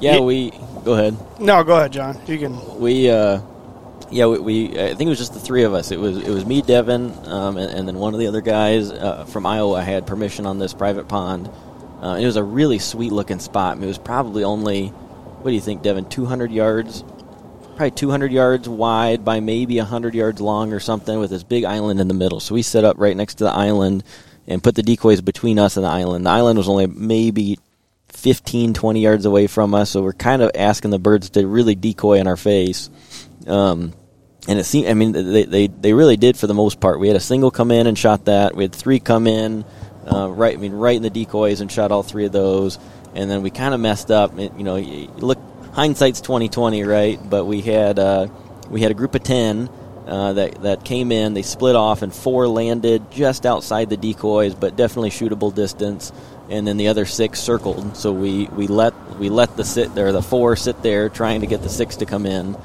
yeah, 0.00 0.14
Yeah. 0.14 0.20
we 0.20 0.50
go 0.84 0.94
ahead. 0.94 1.16
No, 1.40 1.62
go 1.64 1.76
ahead, 1.76 1.92
Jon. 1.92 2.20
You 2.26 2.38
can. 2.38 2.78
We, 2.80 3.10
uh, 3.10 3.40
yeah, 4.10 4.26
we, 4.26 4.38
we. 4.38 4.80
I 4.80 4.94
think 4.94 5.02
it 5.02 5.08
was 5.08 5.18
just 5.18 5.34
the 5.34 5.40
three 5.40 5.64
of 5.64 5.74
us. 5.74 5.90
It 5.90 5.98
was 5.98 6.16
it 6.18 6.30
was 6.30 6.46
me, 6.46 6.62
Devin, 6.62 7.12
um, 7.26 7.56
and, 7.56 7.70
and 7.70 7.88
then 7.88 7.98
one 7.98 8.14
of 8.14 8.20
the 8.20 8.26
other 8.26 8.40
guys 8.40 8.90
uh, 8.90 9.24
from 9.24 9.46
Iowa 9.46 9.82
had 9.82 10.06
permission 10.06 10.46
on 10.46 10.58
this 10.58 10.72
private 10.72 11.08
pond. 11.08 11.50
Uh, 12.00 12.16
it 12.20 12.24
was 12.24 12.36
a 12.36 12.44
really 12.44 12.78
sweet 12.78 13.12
looking 13.12 13.38
spot. 13.38 13.72
I 13.72 13.74
mean, 13.74 13.84
it 13.84 13.88
was 13.88 13.98
probably 13.98 14.44
only, 14.44 14.88
what 14.88 15.50
do 15.50 15.54
you 15.54 15.60
think, 15.60 15.82
Devin? 15.82 16.08
Two 16.08 16.26
hundred 16.26 16.52
yards, 16.52 17.02
probably 17.76 17.90
two 17.90 18.10
hundred 18.10 18.32
yards 18.32 18.68
wide 18.68 19.24
by 19.24 19.40
maybe 19.40 19.78
hundred 19.78 20.14
yards 20.14 20.40
long 20.40 20.72
or 20.72 20.80
something, 20.80 21.18
with 21.18 21.30
this 21.30 21.42
big 21.42 21.64
island 21.64 22.00
in 22.00 22.08
the 22.08 22.14
middle. 22.14 22.40
So 22.40 22.54
we 22.54 22.62
set 22.62 22.84
up 22.84 22.96
right 22.98 23.16
next 23.16 23.36
to 23.36 23.44
the 23.44 23.52
island 23.52 24.04
and 24.46 24.62
put 24.62 24.74
the 24.74 24.82
decoys 24.82 25.20
between 25.20 25.58
us 25.58 25.76
and 25.76 25.84
the 25.84 25.90
island. 25.90 26.24
The 26.24 26.30
island 26.30 26.56
was 26.56 26.68
only 26.68 26.86
maybe 26.86 27.58
15, 28.08 28.74
20 28.74 29.00
yards 29.00 29.26
away 29.26 29.46
from 29.46 29.74
us, 29.74 29.90
so 29.90 30.02
we're 30.02 30.12
kind 30.14 30.40
of 30.40 30.50
asking 30.54 30.90
the 30.90 30.98
birds 30.98 31.30
to 31.30 31.46
really 31.46 31.74
decoy 31.74 32.18
in 32.18 32.26
our 32.26 32.36
face. 32.36 32.88
Um, 33.46 33.92
and 34.48 34.58
it 34.58 34.64
seemed, 34.64 34.88
I 34.88 34.94
mean, 34.94 35.12
they, 35.12 35.44
they, 35.44 35.66
they 35.68 35.92
really 35.92 36.16
did 36.16 36.36
for 36.36 36.48
the 36.48 36.54
most 36.54 36.80
part. 36.80 36.98
We 36.98 37.06
had 37.06 37.16
a 37.16 37.20
single 37.20 37.52
come 37.52 37.70
in 37.70 37.86
and 37.86 37.96
shot 37.96 38.24
that. 38.24 38.56
We 38.56 38.64
had 38.64 38.74
three 38.74 38.98
come 38.98 39.28
in, 39.28 39.64
uh, 40.10 40.28
right, 40.30 40.56
I 40.56 40.60
mean, 40.60 40.72
right 40.72 40.96
in 40.96 41.02
the 41.02 41.10
decoys 41.10 41.60
and 41.60 41.70
shot 41.70 41.92
all 41.92 42.02
three 42.02 42.24
of 42.24 42.32
those. 42.32 42.78
And 43.14 43.30
then 43.30 43.42
we 43.42 43.50
kind 43.50 43.74
of 43.74 43.80
messed 43.80 44.10
up. 44.10 44.38
It, 44.38 44.52
you 44.56 44.64
know, 44.64 44.76
you 44.76 45.08
look, 45.16 45.38
hindsight's 45.72 46.20
twenty 46.20 46.48
twenty, 46.48 46.82
right? 46.84 47.18
But 47.28 47.46
we 47.46 47.62
had 47.62 47.98
uh, 47.98 48.28
we 48.68 48.82
had 48.82 48.90
a 48.90 48.94
group 48.94 49.14
of 49.14 49.22
ten 49.22 49.68
uh, 50.06 50.34
that 50.34 50.62
that 50.62 50.84
came 50.84 51.10
in. 51.10 51.34
They 51.34 51.42
split 51.42 51.74
off, 51.74 52.02
and 52.02 52.14
four 52.14 52.46
landed 52.46 53.10
just 53.10 53.46
outside 53.46 53.88
the 53.88 53.96
decoys, 53.96 54.54
but 54.54 54.76
definitely 54.76 55.10
shootable 55.10 55.54
distance. 55.54 56.12
And 56.50 56.66
then 56.66 56.76
the 56.76 56.88
other 56.88 57.06
six 57.06 57.40
circled. 57.40 57.96
So 57.96 58.12
we, 58.12 58.46
we 58.48 58.66
let 58.66 58.94
we 59.18 59.30
let 59.30 59.56
the 59.56 59.64
sit 59.64 59.94
there, 59.94 60.12
the 60.12 60.22
four 60.22 60.54
sit 60.56 60.82
there, 60.82 61.08
trying 61.08 61.40
to 61.40 61.46
get 61.46 61.62
the 61.62 61.68
six 61.68 61.96
to 61.96 62.06
come 62.06 62.26
in. 62.26 62.56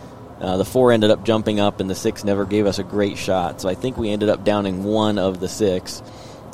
Uh, 0.44 0.58
the 0.58 0.66
four 0.66 0.92
ended 0.92 1.10
up 1.10 1.24
jumping 1.24 1.60
up, 1.62 1.80
and 1.80 1.90
the 1.90 1.96
six 1.96 2.24
never 2.26 2.46
gave 2.46 2.66
us 2.66 2.78
a 2.78 2.84
great 2.84 3.18
shot. 3.18 3.62
So 3.62 3.70
I 3.70 3.76
think 3.76 3.96
we 3.98 4.10
ended 4.10 4.28
up 4.28 4.44
downing 4.44 4.84
one 4.84 5.18
of 5.18 5.40
the 5.40 5.48
six, 5.48 6.04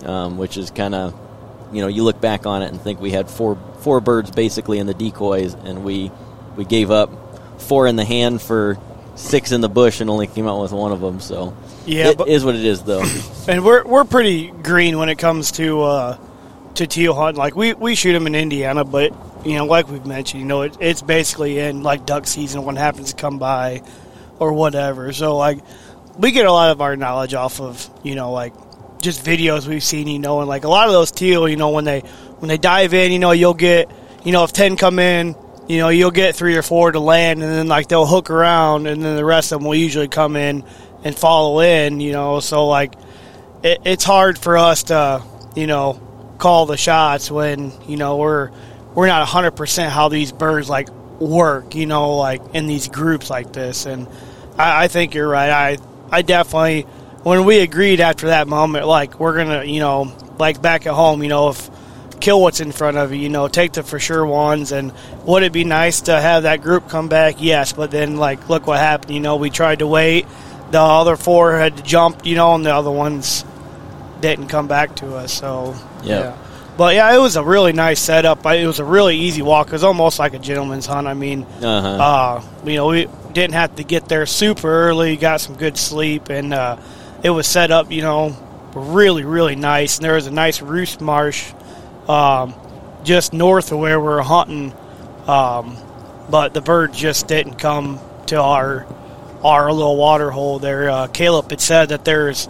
um, 0.05 0.37
which 0.37 0.57
is 0.57 0.69
kind 0.69 0.93
of, 0.93 1.13
you 1.73 1.81
know, 1.81 1.87
you 1.87 2.03
look 2.03 2.21
back 2.21 2.45
on 2.45 2.61
it 2.61 2.67
and 2.67 2.79
think 2.79 3.01
we 3.01 3.09
had 3.11 3.29
four 3.29 3.57
four 3.79 3.99
birds 3.99 4.29
basically 4.29 4.77
in 4.77 4.85
the 4.85 4.93
decoys, 4.93 5.55
and 5.55 5.83
we 5.83 6.11
we 6.55 6.65
gave 6.65 6.91
up 6.91 7.09
four 7.59 7.87
in 7.87 7.95
the 7.95 8.05
hand 8.05 8.41
for 8.41 8.77
six 9.15 9.51
in 9.51 9.59
the 9.61 9.67
bush 9.69 9.99
and 10.01 10.09
only 10.09 10.27
came 10.27 10.47
out 10.47 10.61
with 10.61 10.71
one 10.71 10.91
of 10.91 11.01
them. 11.01 11.19
So 11.19 11.53
Yeah, 11.85 12.09
it 12.09 12.17
but- 12.17 12.27
is 12.29 12.45
what 12.45 12.55
it 12.55 12.63
is, 12.63 12.83
though. 12.83 13.03
And 13.49 13.65
we're 13.65 13.83
we're 13.83 14.03
pretty 14.05 14.51
green 14.51 14.99
when 14.99 15.09
it 15.09 15.17
comes 15.17 15.51
to 15.53 15.81
uh, 15.81 16.17
to 16.75 16.85
teal 16.85 17.15
hunting. 17.15 17.39
Like 17.39 17.55
we, 17.55 17.73
we 17.73 17.95
shoot 17.95 18.13
them 18.13 18.27
in 18.27 18.35
Indiana, 18.35 18.85
but 18.85 19.11
you 19.45 19.55
know, 19.55 19.65
like 19.65 19.87
we've 19.87 20.05
mentioned, 20.05 20.41
you 20.41 20.47
know, 20.47 20.63
it, 20.63 20.77
it's 20.79 21.01
basically 21.01 21.59
in 21.59 21.83
like 21.83 22.05
duck 22.05 22.27
season 22.27 22.63
when 22.63 22.75
happens 22.75 23.13
to 23.13 23.15
come 23.15 23.39
by 23.39 23.81
or 24.39 24.53
whatever. 24.53 25.13
So 25.13 25.37
like 25.37 25.59
we 26.17 26.31
get 26.31 26.45
a 26.45 26.51
lot 26.51 26.71
of 26.71 26.81
our 26.81 26.95
knowledge 26.95 27.33
off 27.33 27.61
of 27.61 27.89
you 28.03 28.15
know 28.15 28.31
like 28.31 28.53
just 29.01 29.25
videos 29.25 29.67
we've 29.67 29.83
seen. 29.83 30.07
You 30.07 30.19
know, 30.19 30.39
and 30.39 30.49
like 30.49 30.63
a 30.63 30.69
lot 30.69 30.87
of 30.87 30.93
those 30.93 31.11
teal, 31.11 31.47
you 31.47 31.55
know, 31.55 31.69
when 31.69 31.85
they 31.85 32.01
when 32.39 32.49
they 32.49 32.57
dive 32.57 32.93
in, 32.93 33.11
you 33.11 33.19
know, 33.19 33.31
you'll 33.31 33.53
get 33.53 33.89
you 34.23 34.31
know 34.31 34.43
if 34.43 34.53
ten 34.53 34.75
come 34.75 34.99
in. 34.99 35.35
You 35.67 35.77
know, 35.77 35.89
you'll 35.89 36.09
get 36.09 36.35
three 36.35 36.57
or 36.57 36.63
four 36.63 36.91
to 36.91 36.99
land, 36.99 37.43
and 37.43 37.51
then 37.51 37.67
like 37.67 37.87
they'll 37.87 38.07
hook 38.07 38.31
around, 38.31 38.87
and 38.87 39.03
then 39.03 39.15
the 39.15 39.25
rest 39.25 39.51
of 39.51 39.59
them 39.59 39.67
will 39.67 39.75
usually 39.75 40.07
come 40.07 40.35
in 40.35 40.63
and 41.03 41.15
follow 41.15 41.59
in. 41.59 41.99
You 41.99 42.11
know, 42.11 42.39
so 42.39 42.67
like 42.67 42.95
it, 43.63 43.79
it's 43.85 44.03
hard 44.03 44.39
for 44.39 44.57
us 44.57 44.83
to, 44.83 45.23
you 45.55 45.67
know, 45.67 46.01
call 46.39 46.65
the 46.65 46.75
shots 46.75 47.29
when 47.29 47.71
you 47.87 47.97
know 47.97 48.17
we're 48.17 48.49
we're 48.95 49.07
not 49.07 49.27
hundred 49.27 49.51
percent 49.51 49.91
how 49.91 50.09
these 50.09 50.31
birds 50.31 50.69
like 50.69 50.89
work. 51.19 51.75
You 51.75 51.85
know, 51.85 52.17
like 52.17 52.41
in 52.53 52.67
these 52.67 52.87
groups 52.87 53.29
like 53.29 53.53
this, 53.53 53.85
and 53.85 54.07
I, 54.57 54.85
I 54.85 54.87
think 54.87 55.13
you're 55.13 55.27
right. 55.27 55.49
I 55.49 55.77
I 56.11 56.21
definitely 56.21 56.85
when 57.23 57.45
we 57.45 57.59
agreed 57.59 57.99
after 57.99 58.27
that 58.27 58.47
moment, 58.47 58.87
like 58.87 59.19
we're 59.19 59.35
gonna, 59.35 59.63
you 59.63 59.79
know, 59.79 60.13
like 60.37 60.61
back 60.61 60.85
at 60.85 60.93
home, 60.93 61.21
you 61.21 61.29
know, 61.29 61.49
if 61.49 61.69
kill 62.19 62.41
what's 62.41 62.59
in 62.59 62.71
front 62.71 62.97
of 62.97 63.13
you, 63.13 63.19
you 63.19 63.29
know, 63.29 63.47
take 63.47 63.73
the 63.73 63.83
for 63.83 63.99
sure 63.99 64.25
ones. 64.25 64.71
And 64.71 64.93
would 65.25 65.43
it 65.43 65.53
be 65.53 65.63
nice 65.63 66.01
to 66.01 66.19
have 66.19 66.43
that 66.43 66.61
group 66.61 66.89
come 66.89 67.09
back? 67.09 67.35
Yes, 67.39 67.73
but 67.73 67.91
then 67.91 68.17
like 68.17 68.49
look 68.49 68.67
what 68.67 68.79
happened. 68.79 69.13
You 69.13 69.19
know, 69.19 69.35
we 69.35 69.49
tried 69.49 69.79
to 69.79 69.87
wait. 69.87 70.25
The 70.71 70.79
other 70.79 71.15
four 71.15 71.57
had 71.57 71.83
jumped, 71.83 72.25
you 72.25 72.35
know, 72.35 72.55
and 72.55 72.65
the 72.65 72.73
other 72.73 72.91
ones 72.91 73.43
didn't 74.21 74.47
come 74.47 74.67
back 74.67 74.95
to 74.97 75.15
us. 75.15 75.33
So 75.33 75.75
Yeah. 76.03 76.37
But 76.79 76.95
yeah, 76.95 77.13
it 77.13 77.17
was 77.19 77.35
a 77.35 77.43
really 77.43 77.73
nice 77.73 77.99
setup. 77.99 78.45
It 78.45 78.65
was 78.65 78.79
a 78.79 78.85
really 78.85 79.17
easy 79.17 79.41
walk. 79.41 79.67
It 79.67 79.73
was 79.73 79.83
almost 79.83 80.17
like 80.17 80.33
a 80.33 80.39
gentleman's 80.39 80.85
hunt. 80.85 81.07
I 81.07 81.13
mean, 81.13 81.43
Uh-huh. 81.61 81.87
uh, 81.89 82.41
you 82.63 82.77
know, 82.77 82.87
we 82.87 83.05
didn't 83.33 83.55
have 83.55 83.75
to 83.75 83.83
get 83.83 84.07
there 84.07 84.25
super 84.25 84.69
early. 84.69 85.17
Got 85.17 85.41
some 85.41 85.55
good 85.57 85.77
sleep, 85.77 86.29
and 86.29 86.53
uh, 86.53 86.77
it 87.21 87.31
was 87.31 87.47
set 87.47 87.69
up, 87.71 87.91
you 87.91 88.01
know, 88.01 88.33
really, 88.73 89.25
really 89.25 89.57
nice. 89.57 89.97
And 89.97 90.05
there 90.05 90.13
was 90.13 90.27
a 90.27 90.31
nice 90.31 90.61
roost 90.61 91.01
marsh 91.01 91.51
um, 92.07 92.53
just 93.03 93.33
north 93.33 93.73
of 93.73 93.79
where 93.79 93.99
we 93.99 94.07
are 94.07 94.21
hunting, 94.21 94.71
um, 95.27 95.75
but 96.29 96.53
the 96.53 96.61
bird 96.61 96.93
just 96.93 97.27
didn't 97.27 97.55
come 97.55 97.99
to 98.27 98.41
our 98.41 98.87
our 99.43 99.69
little 99.73 99.97
water 99.97 100.31
hole 100.31 100.59
there. 100.59 100.89
Uh, 100.89 101.07
Caleb 101.07 101.49
had 101.49 101.59
said 101.59 101.89
that 101.89 102.05
there's 102.05 102.47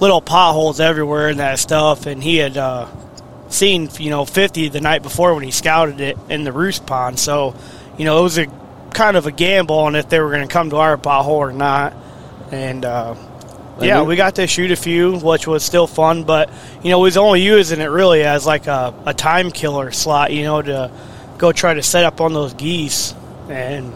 little 0.00 0.20
potholes 0.20 0.80
everywhere 0.80 1.28
and 1.28 1.38
that 1.38 1.60
stuff, 1.60 2.06
and 2.06 2.20
he 2.20 2.36
had 2.38 2.56
uh, 2.56 2.86
seen 3.50 3.90
you 3.98 4.10
know 4.10 4.24
50 4.24 4.68
the 4.68 4.80
night 4.80 5.02
before 5.02 5.34
when 5.34 5.44
he 5.44 5.50
scouted 5.50 6.00
it 6.00 6.16
in 6.28 6.44
the 6.44 6.52
roost 6.52 6.86
pond. 6.86 7.18
So, 7.18 7.54
you 7.98 8.04
know, 8.04 8.20
it 8.20 8.22
was 8.22 8.38
a 8.38 8.46
kind 8.92 9.16
of 9.16 9.26
a 9.26 9.32
gamble 9.32 9.78
on 9.78 9.96
if 9.96 10.08
they 10.08 10.20
were 10.20 10.30
going 10.30 10.46
to 10.46 10.52
come 10.52 10.70
to 10.70 10.76
our 10.76 10.96
pothole 10.96 11.28
or 11.28 11.52
not. 11.52 11.94
And 12.50 12.84
uh, 12.84 13.14
yeah, 13.80 14.02
we 14.02 14.16
got 14.16 14.36
to 14.36 14.46
shoot 14.46 14.70
a 14.70 14.76
few, 14.76 15.18
which 15.18 15.46
was 15.46 15.64
still 15.64 15.86
fun. 15.86 16.24
But 16.24 16.50
you 16.82 16.90
know, 16.90 16.98
we 16.98 17.04
was 17.04 17.16
only 17.16 17.42
using 17.42 17.80
it 17.80 17.86
really 17.86 18.22
as 18.22 18.46
like 18.46 18.66
a, 18.66 18.94
a 19.06 19.14
time 19.14 19.50
killer 19.50 19.92
slot. 19.92 20.32
You 20.32 20.42
know, 20.42 20.62
to 20.62 20.90
go 21.38 21.52
try 21.52 21.74
to 21.74 21.82
set 21.82 22.04
up 22.04 22.20
on 22.20 22.32
those 22.32 22.54
geese. 22.54 23.14
And 23.48 23.92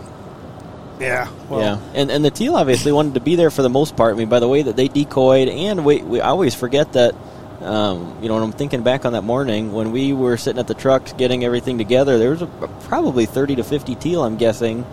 yeah, 1.01 1.29
well, 1.49 1.61
yeah, 1.61 1.81
and 1.95 2.11
and 2.11 2.25
the 2.25 2.31
teal 2.31 2.57
obviously 2.57 2.93
wanted 2.93 3.15
to 3.15 3.21
be 3.21 3.37
there 3.37 3.51
for 3.51 3.63
the 3.63 3.69
most 3.69 3.97
part. 3.97 4.15
I 4.15 4.19
mean, 4.19 4.29
by 4.29 4.41
the 4.41 4.49
way 4.49 4.63
that 4.63 4.77
they 4.77 4.89
decoyed, 4.89 5.49
and 5.49 5.85
we, 5.85 6.03
we 6.03 6.21
always 6.21 6.55
forget 6.55 6.93
that. 6.95 7.15
Um, 7.65 8.19
you 8.21 8.29
know, 8.29 8.35
when 8.35 8.43
I'm 8.43 8.53
thinking 8.53 8.83
back 8.83 9.05
on 9.07 9.15
that 9.15 9.23
morning 9.25 9.73
when 9.73 9.91
we 9.91 10.13
were 10.13 10.37
sitting 10.37 10.61
at 10.61 10.67
the 10.67 10.75
trucks 10.75 11.13
getting 11.15 11.45
everything 11.45 11.79
together, 11.79 12.19
there 12.19 12.31
was 12.31 12.43
a, 12.43 12.47
probably 12.89 13.25
30 13.27 13.57
to 13.57 13.65
50 13.65 13.95
teal, 13.95 14.23
I'm 14.23 14.37
guessing, 14.37 14.85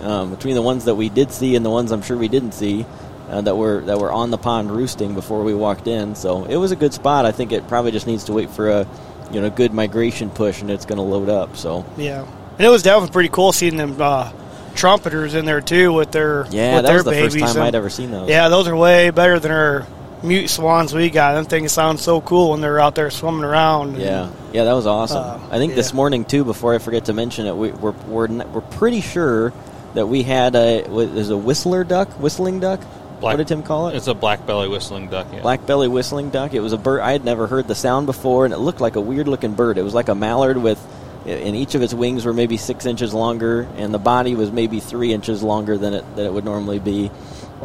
um, 0.00 0.30
between 0.34 0.54
the 0.56 0.62
ones 0.62 0.84
that 0.86 0.96
we 0.96 1.08
did 1.08 1.30
see 1.30 1.54
and 1.56 1.64
the 1.64 1.70
ones 1.70 1.92
I'm 1.92 2.02
sure 2.02 2.16
we 2.16 2.28
didn't 2.28 2.52
see. 2.52 2.84
Uh, 3.28 3.40
that 3.40 3.56
were 3.56 3.80
that 3.80 3.98
were 3.98 4.12
on 4.12 4.30
the 4.30 4.38
pond 4.38 4.70
roosting 4.70 5.14
before 5.14 5.42
we 5.42 5.52
walked 5.52 5.88
in, 5.88 6.14
so 6.14 6.44
it 6.44 6.56
was 6.56 6.70
a 6.70 6.76
good 6.76 6.94
spot. 6.94 7.26
I 7.26 7.32
think 7.32 7.50
it 7.50 7.66
probably 7.66 7.90
just 7.90 8.06
needs 8.06 8.22
to 8.24 8.32
wait 8.32 8.48
for 8.50 8.70
a, 8.70 8.86
you 9.32 9.40
know, 9.40 9.50
good 9.50 9.72
migration 9.74 10.30
push, 10.30 10.60
and 10.62 10.70
it's 10.70 10.84
going 10.86 10.98
to 10.98 11.02
load 11.02 11.28
up. 11.28 11.56
So 11.56 11.84
Yeah, 11.96 12.24
and 12.56 12.64
it 12.64 12.68
was 12.68 12.84
definitely 12.84 13.10
pretty 13.12 13.28
cool 13.30 13.50
seeing 13.52 13.76
them 13.76 14.00
uh, 14.00 14.30
trumpeters 14.76 15.34
in 15.34 15.44
there 15.44 15.60
too 15.60 15.92
with 15.92 16.12
their 16.12 16.46
yeah, 16.52 16.76
with 16.76 16.82
that 16.84 16.86
their 16.86 16.94
was 16.94 17.04
the 17.04 17.10
babies. 17.10 17.32
first 17.34 17.44
time 17.54 17.56
And- 17.56 17.64
I'd 17.64 17.74
ever 17.74 17.90
seen 17.90 18.12
those. 18.12 18.28
Yeah, 18.28 18.48
those 18.48 18.68
are 18.68 18.76
way 18.76 19.10
better 19.10 19.40
than 19.40 19.50
our 19.50 19.84
mute 20.22 20.48
swans 20.48 20.94
we 20.94 21.10
got. 21.10 21.34
Them 21.34 21.44
things 21.44 21.72
sound 21.72 22.00
so 22.00 22.20
cool 22.20 22.50
when 22.50 22.60
they're 22.60 22.80
out 22.80 22.94
there 22.94 23.10
swimming 23.10 23.44
around. 23.44 23.98
Yeah, 24.00 24.30
yeah, 24.52 24.64
that 24.64 24.72
was 24.72 24.86
awesome. 24.86 25.18
Uh, 25.18 25.40
I 25.50 25.58
think 25.58 25.74
this 25.74 25.92
morning 25.92 26.24
too. 26.24 26.44
Before 26.44 26.74
I 26.74 26.78
forget 26.78 27.06
to 27.06 27.12
mention 27.12 27.46
it, 27.46 27.56
we, 27.56 27.70
we're 27.72 27.92
we're 27.92 28.26
n- 28.28 28.52
we're 28.52 28.60
pretty 28.60 29.00
sure 29.00 29.52
that 29.94 30.06
we 30.06 30.22
had 30.22 30.54
a 30.56 30.82
what 30.88 31.08
is 31.08 31.30
a 31.30 31.36
whistler 31.36 31.84
duck, 31.84 32.08
whistling 32.20 32.60
duck. 32.60 32.82
what 33.20 33.36
did 33.36 33.48
Tim 33.48 33.62
call 33.62 33.88
it? 33.88 33.96
It's 33.96 34.08
a 34.08 34.14
black 34.14 34.46
belly 34.46 34.68
whistling 34.68 35.08
duck. 35.08 35.26
Yeah. 35.32 35.40
Black 35.40 35.64
belly 35.66 35.88
whistling 35.88 36.30
duck. 36.30 36.52
It 36.54 36.60
was 36.60 36.72
a 36.72 36.78
bird 36.78 37.00
I 37.00 37.12
had 37.12 37.24
never 37.24 37.46
heard 37.46 37.66
the 37.68 37.74
sound 37.74 38.06
before, 38.06 38.44
and 38.44 38.52
it 38.52 38.58
looked 38.58 38.80
like 38.80 38.96
a 38.96 39.00
weird 39.00 39.28
looking 39.28 39.54
bird. 39.54 39.78
It 39.78 39.82
was 39.82 39.94
like 39.94 40.08
a 40.08 40.14
mallard 40.14 40.58
with, 40.58 40.78
and 41.24 41.56
each 41.56 41.74
of 41.74 41.80
its 41.82 41.94
wings 41.94 42.24
were 42.26 42.34
maybe 42.34 42.56
six 42.58 42.84
inches 42.84 43.14
longer, 43.14 43.66
and 43.78 43.92
the 43.94 43.98
body 43.98 44.34
was 44.34 44.52
maybe 44.52 44.80
three 44.80 45.12
inches 45.14 45.42
longer 45.42 45.78
than 45.78 45.94
it 45.94 46.16
than 46.16 46.26
it 46.26 46.32
would 46.32 46.44
normally 46.44 46.78
be. 46.78 47.10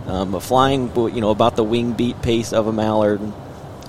Um, 0.08 0.39
flying, 0.39 0.91
you 0.95 1.21
know, 1.21 1.30
about 1.32 1.56
the 1.56 1.63
wing 1.63 1.93
beat 1.93 2.21
pace 2.21 2.54
of 2.54 2.67
a 2.67 2.73
mallard, 2.73 3.21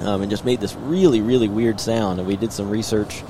um, 0.01 0.23
and 0.23 0.31
just 0.31 0.45
made 0.45 0.61
this 0.61 0.75
really 0.75 1.21
really 1.21 1.49
weird 1.49 1.81
sound. 1.81 2.19
And 2.19 2.27
we 2.29 2.37
did 2.37 2.53
some 2.53 2.69
research 2.71 3.23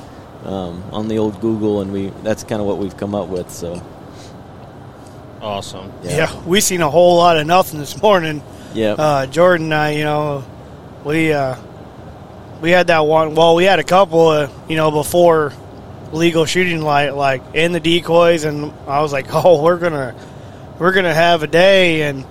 um, 0.45 0.83
on 0.91 1.09
the 1.09 1.19
old 1.19 1.41
Google, 1.41 1.81
and 1.81 1.93
we 1.93 2.13
that's 2.23 2.45
kind 2.45 2.61
of 2.61 2.67
what 2.67 2.79
we've 2.79 2.97
come 2.97 3.15
up 3.15 3.29
with. 3.29 3.51
So 3.51 3.83
Awesome. 5.41 5.93
yeah, 6.03 6.33
we 6.45 6.61
seen 6.61 6.83
a 6.83 6.91
whole 6.91 7.17
lot 7.17 7.37
of 7.37 7.47
nothing 7.47 7.81
this 7.81 8.01
morning. 8.01 8.43
yeah, 8.75 8.93
Uh, 8.93 9.27
Jordan 9.27 9.67
and 9.67 9.75
I, 9.75 9.91
you 9.91 10.05
know, 10.05 10.45
we 11.05 11.33
uh, 11.33 11.57
we 12.61 12.71
had 12.71 12.87
that 12.87 13.01
one. 13.07 13.35
Well, 13.35 13.55
we 13.57 13.65
had 13.65 13.81
a 13.81 13.85
couple, 13.85 14.31
of, 14.31 14.53
you 14.71 14.77
know, 14.77 14.91
before 14.93 15.53
legal 16.13 16.45
shooting 16.47 16.81
light, 16.83 17.11
like 17.11 17.43
in 17.55 17.73
the 17.73 17.81
decoys, 17.81 18.45
and 18.45 18.73
I 18.87 19.01
was 19.03 19.13
like, 19.13 19.27
oh, 19.33 19.63
we're 19.63 19.79
gonna 19.79 20.15
we're 20.79 20.93
gonna 20.93 21.15
have 21.15 21.43
a 21.43 21.49
day, 21.49 22.03
and 22.03 22.25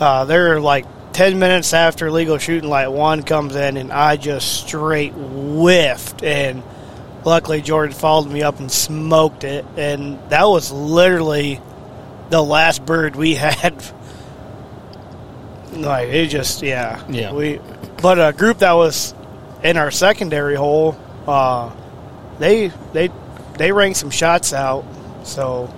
uh, 0.00 0.24
they're 0.24 0.60
like 0.60 0.86
ten 1.12 1.38
minutes 1.38 1.72
after 1.72 2.10
legal 2.10 2.38
shooting 2.38 2.68
light 2.68 2.88
one 2.88 3.22
comes 3.22 3.54
in, 3.56 3.76
and 3.76 3.92
I 3.92 4.16
just 4.16 4.66
straight 4.66 5.12
whiffed, 5.12 6.22
and 6.22 6.62
luckily 7.24 7.62
Jordan 7.62 7.94
followed 7.94 8.30
me 8.30 8.42
up 8.42 8.58
and 8.58 8.70
smoked 8.70 9.44
it, 9.44 9.64
and 9.76 10.18
that 10.30 10.44
was 10.44 10.70
literally 10.72 11.60
the 12.30 12.42
last 12.42 12.84
bird 12.84 13.16
we 13.16 13.34
had. 13.36 13.82
Like 15.72 16.08
it 16.08 16.28
just 16.28 16.62
yeah. 16.62 17.02
Yeah. 17.08 17.32
we 17.32 17.60
but 18.00 18.18
a 18.20 18.32
group 18.36 18.58
that 18.58 18.72
was 18.72 19.14
in 19.62 19.76
our 19.76 19.90
secondary 19.90 20.54
hole 20.54 20.96
uh 21.26 21.74
they 22.38 22.68
they 22.92 23.10
they 23.58 23.72
rang 23.72 23.94
some 23.94 24.10
shots 24.10 24.52
out. 24.52 24.84
So 25.24 25.72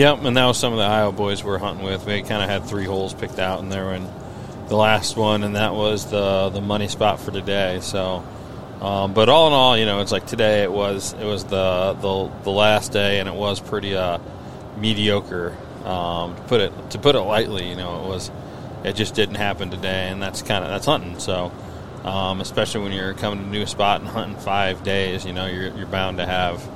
Yep, 0.00 0.24
and 0.24 0.34
that 0.38 0.46
was 0.46 0.56
some 0.56 0.72
of 0.72 0.78
the 0.78 0.84
Iowa 0.86 1.12
boys 1.12 1.44
we 1.44 1.50
were 1.50 1.58
hunting 1.58 1.84
with. 1.84 2.06
We 2.06 2.22
kind 2.22 2.42
of 2.42 2.48
had 2.48 2.64
three 2.64 2.86
holes 2.86 3.12
picked 3.12 3.38
out, 3.38 3.60
and 3.60 3.70
they 3.70 3.78
were 3.78 3.92
in 3.92 4.08
the 4.68 4.74
last 4.74 5.14
one, 5.14 5.42
and 5.42 5.56
that 5.56 5.74
was 5.74 6.10
the 6.10 6.48
the 6.48 6.62
money 6.62 6.88
spot 6.88 7.20
for 7.20 7.30
today. 7.30 7.80
So, 7.82 8.24
um, 8.80 9.12
but 9.12 9.28
all 9.28 9.48
in 9.48 9.52
all, 9.52 9.76
you 9.76 9.84
know, 9.84 10.00
it's 10.00 10.10
like 10.10 10.26
today 10.26 10.62
it 10.62 10.72
was 10.72 11.12
it 11.12 11.24
was 11.26 11.44
the 11.44 11.98
the, 12.00 12.30
the 12.44 12.50
last 12.50 12.92
day, 12.92 13.20
and 13.20 13.28
it 13.28 13.34
was 13.34 13.60
pretty 13.60 13.94
uh, 13.94 14.16
mediocre. 14.78 15.54
Um, 15.84 16.34
to 16.34 16.42
put 16.44 16.62
it 16.62 16.90
to 16.92 16.98
put 16.98 17.14
it 17.14 17.20
lightly, 17.20 17.68
you 17.68 17.76
know, 17.76 18.02
it 18.02 18.08
was 18.08 18.30
it 18.84 18.94
just 18.94 19.14
didn't 19.14 19.34
happen 19.34 19.68
today, 19.68 20.08
and 20.08 20.22
that's 20.22 20.40
kind 20.40 20.64
of 20.64 20.70
that's 20.70 20.86
hunting. 20.86 21.18
So, 21.18 21.52
um, 22.04 22.40
especially 22.40 22.84
when 22.84 22.92
you're 22.92 23.12
coming 23.12 23.40
to 23.40 23.44
a 23.44 23.50
new 23.50 23.66
spot 23.66 24.00
and 24.00 24.08
hunting 24.08 24.38
five 24.38 24.82
days, 24.82 25.26
you 25.26 25.34
know, 25.34 25.44
you're 25.44 25.76
you're 25.76 25.86
bound 25.86 26.16
to 26.16 26.24
have 26.24 26.66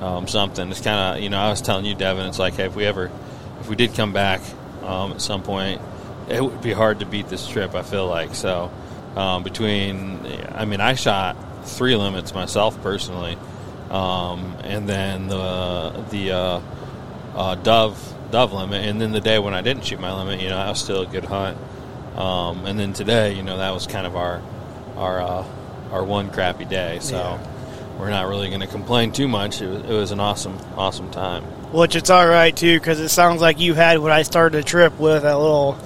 um, 0.00 0.28
something. 0.28 0.70
It's 0.70 0.80
kind 0.80 1.16
of 1.16 1.22
you 1.22 1.30
know 1.30 1.38
I 1.38 1.50
was 1.50 1.62
telling 1.62 1.84
you, 1.84 1.94
Devin. 1.94 2.26
It's 2.26 2.38
like 2.38 2.54
hey, 2.54 2.66
if 2.66 2.76
we 2.76 2.84
ever 2.84 3.10
if 3.60 3.68
we 3.68 3.76
did 3.76 3.94
come 3.94 4.12
back 4.12 4.40
um, 4.82 5.12
at 5.12 5.20
some 5.20 5.42
point, 5.42 5.80
it 6.28 6.42
would 6.42 6.62
be 6.62 6.72
hard 6.72 7.00
to 7.00 7.06
beat 7.06 7.28
this 7.28 7.46
trip. 7.46 7.74
I 7.74 7.82
feel 7.82 8.06
like 8.06 8.34
so 8.34 8.70
um, 9.16 9.42
between 9.42 10.20
I 10.54 10.64
mean 10.64 10.80
I 10.80 10.94
shot 10.94 11.36
three 11.64 11.96
limits 11.96 12.34
myself 12.34 12.80
personally, 12.82 13.36
um, 13.90 14.56
and 14.62 14.88
then 14.88 15.28
the 15.28 16.04
the 16.10 16.32
uh, 16.32 16.60
uh, 17.34 17.54
dove 17.56 18.14
dove 18.30 18.52
limit, 18.52 18.84
and 18.84 19.00
then 19.00 19.12
the 19.12 19.20
day 19.20 19.38
when 19.38 19.54
I 19.54 19.62
didn't 19.62 19.84
shoot 19.84 20.00
my 20.00 20.12
limit, 20.12 20.40
you 20.40 20.48
know, 20.48 20.58
I 20.58 20.68
was 20.68 20.80
still 20.80 21.02
a 21.02 21.06
good 21.06 21.24
hunt. 21.24 21.58
Um, 22.16 22.66
and 22.66 22.78
then 22.78 22.92
today, 22.92 23.34
you 23.34 23.42
know, 23.42 23.58
that 23.58 23.72
was 23.72 23.86
kind 23.86 24.06
of 24.06 24.16
our 24.16 24.42
our 24.96 25.20
uh, 25.20 25.44
our 25.92 26.04
one 26.04 26.30
crappy 26.30 26.64
day. 26.64 26.98
So 27.00 27.16
Yeah. 27.16 27.57
We're 27.98 28.10
not 28.10 28.28
really 28.28 28.48
going 28.48 28.60
to 28.60 28.66
complain 28.66 29.12
too 29.12 29.28
much. 29.28 29.60
It 29.60 29.68
was, 29.68 29.82
it 29.82 29.92
was 29.92 30.10
an 30.12 30.20
awesome 30.20 30.58
awesome 30.76 31.10
time. 31.10 31.42
which 31.72 31.96
it's 31.96 32.10
all 32.10 32.26
right 32.26 32.56
too 32.56 32.78
because 32.78 33.00
it 33.00 33.08
sounds 33.08 33.40
like 33.40 33.58
you 33.60 33.74
had 33.74 33.98
what 33.98 34.12
I 34.12 34.22
started 34.22 34.58
the 34.58 34.66
trip 34.66 34.98
with 34.98 35.24
a 35.24 35.36
little 35.36 35.78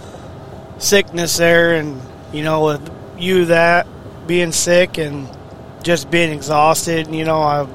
sickness 0.79 1.37
there, 1.37 1.75
and 1.75 2.01
you 2.33 2.43
know 2.45 2.65
with 2.65 2.91
you 3.19 3.47
that 3.47 3.87
being 4.27 4.53
sick 4.53 4.99
and 4.99 5.29
just 5.83 6.11
being 6.11 6.33
exhausted, 6.33 7.09
you 7.09 7.25
know 7.25 7.41
I 7.41 7.67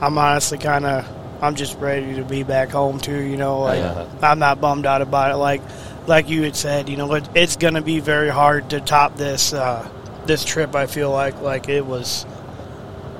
I'm 0.00 0.16
honestly 0.16 0.58
kind 0.58 0.86
of 0.86 1.06
I'm 1.42 1.54
just 1.54 1.78
ready 1.78 2.16
to 2.16 2.24
be 2.24 2.42
back 2.42 2.70
home 2.70 2.98
too. 3.00 3.20
You 3.20 3.36
know, 3.36 3.60
like 3.60 3.78
Yeah. 3.78 4.06
I'm 4.22 4.38
not 4.38 4.60
bummed 4.60 4.86
out 4.86 5.02
about 5.02 5.30
it. 5.32 5.36
Like 5.36 5.62
like 6.06 6.28
you 6.28 6.42
had 6.42 6.56
said, 6.56 6.88
you 6.88 6.96
know, 6.96 7.12
it, 7.14 7.28
it's 7.34 7.56
going 7.56 7.74
to 7.74 7.82
be 7.82 8.00
very 8.00 8.30
hard 8.30 8.70
to 8.70 8.80
top 8.80 9.16
this 9.16 9.52
uh, 9.52 9.88
this 10.26 10.44
trip. 10.44 10.74
I 10.74 10.86
feel 10.86 11.10
like 11.10 11.40
like 11.40 11.68
it 11.68 11.84
was 11.86 12.24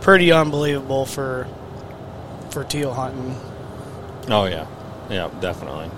pretty 0.01 0.33
unbelievable 0.33 1.07
for 1.07 1.47
for 2.51 2.65
teal 2.65 2.93
hunting. 2.93 3.35
Oh 4.29 4.45
yeah, 4.45 4.67
yeah, 5.09 5.31
definitely, 5.41 5.91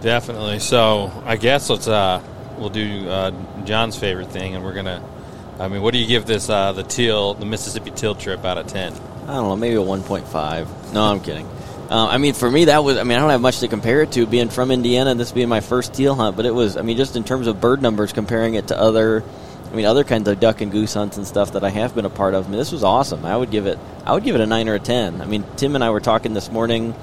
definitely. 0.00 0.58
So 0.58 1.10
I 1.24 1.36
guess 1.36 1.70
let's 1.70 1.88
uh, 1.88 2.22
we'll 2.58 2.70
do 2.70 3.08
uh, 3.08 3.32
Jon's 3.64 3.96
favorite 3.96 4.30
thing, 4.30 4.54
and 4.54 4.64
we're 4.64 4.74
gonna. 4.74 5.02
I 5.58 5.68
mean, 5.68 5.82
what 5.82 5.92
do 5.92 6.00
you 6.00 6.06
give 6.06 6.26
this 6.26 6.48
uh, 6.48 6.72
the 6.72 6.82
teal, 6.82 7.34
the 7.34 7.46
Mississippi 7.46 7.92
teal 7.92 8.14
trip 8.14 8.44
out 8.44 8.58
of 8.58 8.66
ten? 8.66 8.92
I 9.24 9.34
don't 9.36 9.48
know, 9.48 9.56
maybe 9.56 9.76
a 9.76 9.78
1.5. 9.78 10.92
No, 10.92 11.04
I'm 11.04 11.20
kidding. 11.20 11.46
Uh, 11.88 12.08
I 12.08 12.18
mean, 12.18 12.34
for 12.34 12.50
me, 12.50 12.66
that 12.66 12.84
was. 12.84 12.98
I 12.98 13.04
mean, 13.04 13.16
I 13.16 13.20
don't 13.20 13.30
have 13.30 13.40
much 13.40 13.60
to 13.60 13.68
compare 13.68 14.02
it 14.02 14.12
to, 14.12 14.26
being 14.26 14.48
from 14.48 14.70
Indiana 14.70 15.14
this 15.14 15.32
being 15.32 15.48
my 15.48 15.60
first 15.60 15.94
teal 15.94 16.14
hunt. 16.14 16.36
But 16.36 16.46
it 16.46 16.50
was. 16.50 16.76
I 16.76 16.82
mean, 16.82 16.96
just 16.96 17.16
in 17.16 17.24
terms 17.24 17.46
of 17.46 17.60
bird 17.60 17.82
numbers, 17.82 18.12
comparing 18.12 18.54
it 18.54 18.68
to 18.68 18.78
other. 18.78 19.22
I 19.74 19.76
mean, 19.76 19.86
other 19.86 20.04
kinds 20.04 20.28
of 20.28 20.38
duck 20.38 20.60
and 20.60 20.70
goose 20.70 20.94
hunts 20.94 21.16
and 21.16 21.26
stuff 21.26 21.54
that 21.54 21.64
I 21.64 21.68
have 21.68 21.96
been 21.96 22.04
a 22.04 22.10
part 22.10 22.34
of. 22.34 22.46
I 22.46 22.48
mean, 22.48 22.58
this 22.58 22.70
was 22.70 22.84
awesome. 22.84 23.24
I 23.24 23.36
would 23.36 23.50
give 23.50 23.66
it. 23.66 23.76
I 24.06 24.14
would 24.14 24.22
give 24.22 24.36
it 24.36 24.40
a 24.40 24.46
nine 24.46 24.68
or 24.68 24.74
a 24.74 24.78
ten. 24.78 25.20
I 25.20 25.24
mean, 25.24 25.44
Tim 25.56 25.74
and 25.74 25.82
I 25.82 25.90
were 25.90 25.98
talking 25.98 26.32
this 26.32 26.48
morning 26.48 26.94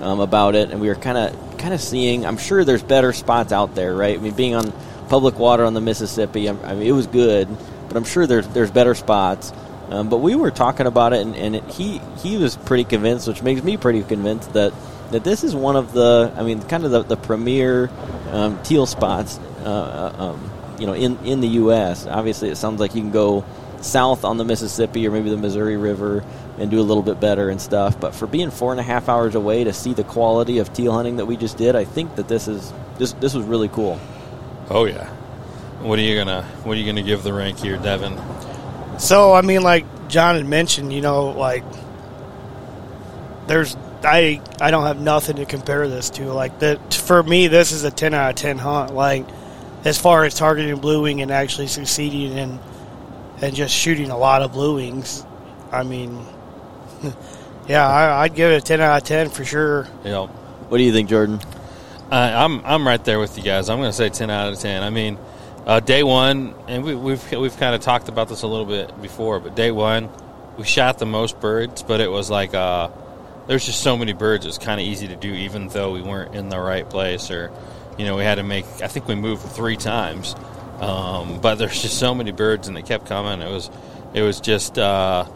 um, 0.00 0.18
about 0.18 0.56
it, 0.56 0.72
and 0.72 0.80
we 0.80 0.88
were 0.88 0.96
kind 0.96 1.16
of 1.16 1.58
kind 1.58 1.72
of 1.72 1.80
seeing. 1.80 2.26
I'm 2.26 2.36
sure 2.36 2.64
there's 2.64 2.82
better 2.82 3.12
spots 3.12 3.52
out 3.52 3.76
there, 3.76 3.94
right? 3.94 4.18
I 4.18 4.20
mean, 4.20 4.34
being 4.34 4.56
on 4.56 4.72
public 5.08 5.38
water 5.38 5.64
on 5.64 5.74
the 5.74 5.80
Mississippi, 5.80 6.48
I 6.48 6.54
I 6.64 6.74
mean, 6.74 6.88
it 6.88 6.90
was 6.90 7.06
good, 7.06 7.46
but 7.86 7.96
I'm 7.96 8.02
sure 8.02 8.26
there's 8.26 8.48
there's 8.48 8.72
better 8.72 8.96
spots. 8.96 9.52
Um, 9.90 10.08
but 10.08 10.16
we 10.16 10.34
were 10.34 10.50
talking 10.50 10.88
about 10.88 11.12
it, 11.12 11.20
and, 11.20 11.36
and 11.36 11.54
it, 11.54 11.64
he 11.70 12.00
he 12.24 12.38
was 12.38 12.56
pretty 12.56 12.82
convinced, 12.82 13.28
which 13.28 13.40
makes 13.44 13.62
me 13.62 13.76
pretty 13.76 14.02
convinced 14.02 14.52
that 14.54 14.72
that 15.12 15.22
this 15.22 15.44
is 15.44 15.54
one 15.54 15.76
of 15.76 15.92
the, 15.92 16.32
I 16.36 16.42
mean, 16.42 16.60
kind 16.62 16.84
of 16.84 16.90
the, 16.90 17.04
the 17.04 17.16
premier 17.16 17.88
um, 18.32 18.60
teal 18.64 18.84
spots, 18.86 19.38
uh, 19.62 20.12
um, 20.18 20.50
you 20.78 20.86
know, 20.86 20.94
in 20.94 21.18
in 21.24 21.40
the 21.40 21.48
U.S. 21.48 22.06
Obviously, 22.06 22.50
it 22.50 22.56
sounds 22.56 22.80
like 22.80 22.94
you 22.94 23.00
can 23.02 23.10
go 23.10 23.44
south 23.80 24.24
on 24.24 24.36
the 24.36 24.44
Mississippi 24.44 25.06
or 25.06 25.10
maybe 25.10 25.30
the 25.30 25.36
Missouri 25.36 25.76
River 25.76 26.24
and 26.58 26.70
do 26.70 26.80
a 26.80 26.82
little 26.82 27.02
bit 27.02 27.20
better 27.20 27.50
and 27.50 27.60
stuff. 27.60 27.98
But 28.00 28.14
for 28.14 28.26
being 28.26 28.50
four 28.50 28.72
and 28.72 28.80
a 28.80 28.82
half 28.82 29.08
hours 29.08 29.34
away 29.34 29.64
to 29.64 29.72
see 29.72 29.92
the 29.92 30.04
quality 30.04 30.58
of 30.58 30.72
teal 30.72 30.92
hunting 30.92 31.16
that 31.16 31.26
we 31.26 31.36
just 31.36 31.56
did, 31.56 31.76
I 31.76 31.84
think 31.84 32.16
that 32.16 32.28
this 32.28 32.48
is 32.48 32.72
this 32.98 33.12
this 33.14 33.34
was 33.34 33.44
really 33.44 33.68
cool. 33.68 34.00
Oh 34.70 34.84
yeah. 34.84 35.08
What 35.82 35.98
are 35.98 36.02
you 36.02 36.16
gonna 36.16 36.42
What 36.64 36.76
are 36.76 36.80
you 36.80 36.86
gonna 36.86 37.02
give 37.02 37.22
the 37.22 37.32
rank 37.32 37.58
here, 37.58 37.76
Devin? 37.76 38.18
So 38.98 39.32
I 39.32 39.42
mean, 39.42 39.62
like 39.62 40.08
Jon 40.08 40.36
had 40.36 40.46
mentioned, 40.46 40.92
you 40.92 41.00
know, 41.00 41.26
like 41.30 41.64
there's 43.46 43.76
I 44.02 44.40
I 44.60 44.70
don't 44.70 44.84
have 44.84 45.00
nothing 45.00 45.36
to 45.36 45.44
compare 45.44 45.88
this 45.88 46.10
to. 46.10 46.32
Like 46.32 46.58
that 46.60 46.94
for 46.94 47.22
me, 47.22 47.48
this 47.48 47.72
is 47.72 47.84
a 47.84 47.90
ten 47.90 48.14
out 48.14 48.30
of 48.30 48.36
ten 48.36 48.58
hunt. 48.58 48.94
Like 48.94 49.26
as 49.86 49.96
far 49.96 50.24
as 50.24 50.34
targeting 50.34 50.76
blue 50.78 51.02
wing 51.02 51.22
and 51.22 51.30
actually 51.30 51.68
succeeding 51.68 52.36
in 52.36 52.58
and 53.40 53.54
just 53.54 53.72
shooting 53.72 54.10
a 54.10 54.18
lot 54.18 54.42
of 54.42 54.52
blue 54.52 54.74
wings. 54.74 55.24
I 55.70 55.84
mean, 55.84 56.26
yeah, 57.68 57.86
I, 57.86 58.22
I'd 58.24 58.34
give 58.34 58.50
it 58.50 58.56
a 58.56 58.60
ten 58.60 58.80
out 58.80 59.00
of 59.00 59.06
ten 59.06 59.30
for 59.30 59.44
sure. 59.44 59.86
You 60.04 60.10
know, 60.10 60.26
What 60.26 60.78
do 60.78 60.82
you 60.82 60.92
think, 60.92 61.08
Jordan? 61.08 61.40
I, 62.10 62.32
I'm 62.32 62.64
I'm 62.64 62.86
right 62.86 63.02
there 63.04 63.20
with 63.20 63.36
you 63.36 63.44
guys. 63.44 63.68
I'm 63.68 63.78
going 63.78 63.90
to 63.90 63.96
say 63.96 64.08
ten 64.08 64.28
out 64.28 64.52
of 64.52 64.58
ten. 64.58 64.82
I 64.82 64.90
mean, 64.90 65.18
uh, 65.66 65.78
day 65.78 66.02
one, 66.02 66.54
and 66.66 66.82
we, 66.82 66.96
we've 66.96 67.32
we've 67.32 67.56
kind 67.56 67.74
of 67.76 67.80
talked 67.80 68.08
about 68.08 68.28
this 68.28 68.42
a 68.42 68.48
little 68.48 68.66
bit 68.66 69.00
before, 69.00 69.38
but 69.38 69.54
day 69.54 69.70
one, 69.70 70.08
we 70.56 70.64
shot 70.64 70.98
the 70.98 71.06
most 71.06 71.38
birds, 71.38 71.84
but 71.84 72.00
it 72.00 72.10
was 72.10 72.28
like 72.28 72.54
uh, 72.54 72.88
there's 73.46 73.64
just 73.64 73.82
so 73.82 73.96
many 73.96 74.14
birds. 74.14 74.46
It 74.46 74.48
was 74.48 74.58
kind 74.58 74.80
of 74.80 74.86
easy 74.86 75.06
to 75.06 75.16
do, 75.16 75.32
even 75.32 75.68
though 75.68 75.92
we 75.92 76.02
weren't 76.02 76.34
in 76.34 76.48
the 76.48 76.58
right 76.58 76.88
place, 76.88 77.30
or 77.30 77.52
you 77.98 78.04
know, 78.04 78.16
we 78.16 78.24
had 78.24 78.36
to 78.36 78.42
make. 78.42 78.64
I 78.82 78.88
think 78.88 79.08
we 79.08 79.14
moved 79.14 79.42
three 79.42 79.76
times, 79.76 80.34
um, 80.80 81.40
but 81.40 81.56
there's 81.56 81.80
just 81.80 81.98
so 81.98 82.14
many 82.14 82.32
birds, 82.32 82.68
and 82.68 82.76
they 82.76 82.82
kept 82.82 83.06
coming. 83.06 83.40
It 83.46 83.50
was 83.50 83.70
it 84.14 84.22
was 84.22 84.40
just. 84.40 84.78
Uh, 84.78 85.26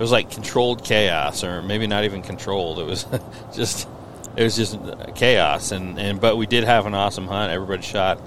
it 0.00 0.02
was 0.02 0.12
like 0.12 0.30
controlled 0.30 0.82
chaos, 0.82 1.44
or 1.44 1.60
maybe 1.60 1.86
not 1.86 2.04
even 2.04 2.22
controlled. 2.22 2.78
It 2.78 2.86
was 2.86 3.04
just 3.54 3.86
it 4.34 4.42
was 4.42 4.56
just 4.56 4.78
chaos, 5.14 5.72
and, 5.72 5.98
and 5.98 6.18
but 6.18 6.36
we 6.36 6.46
did 6.46 6.64
have 6.64 6.86
an 6.86 6.94
awesome 6.94 7.26
hunt. 7.26 7.52
Everybody 7.52 7.82
shot 7.82 8.18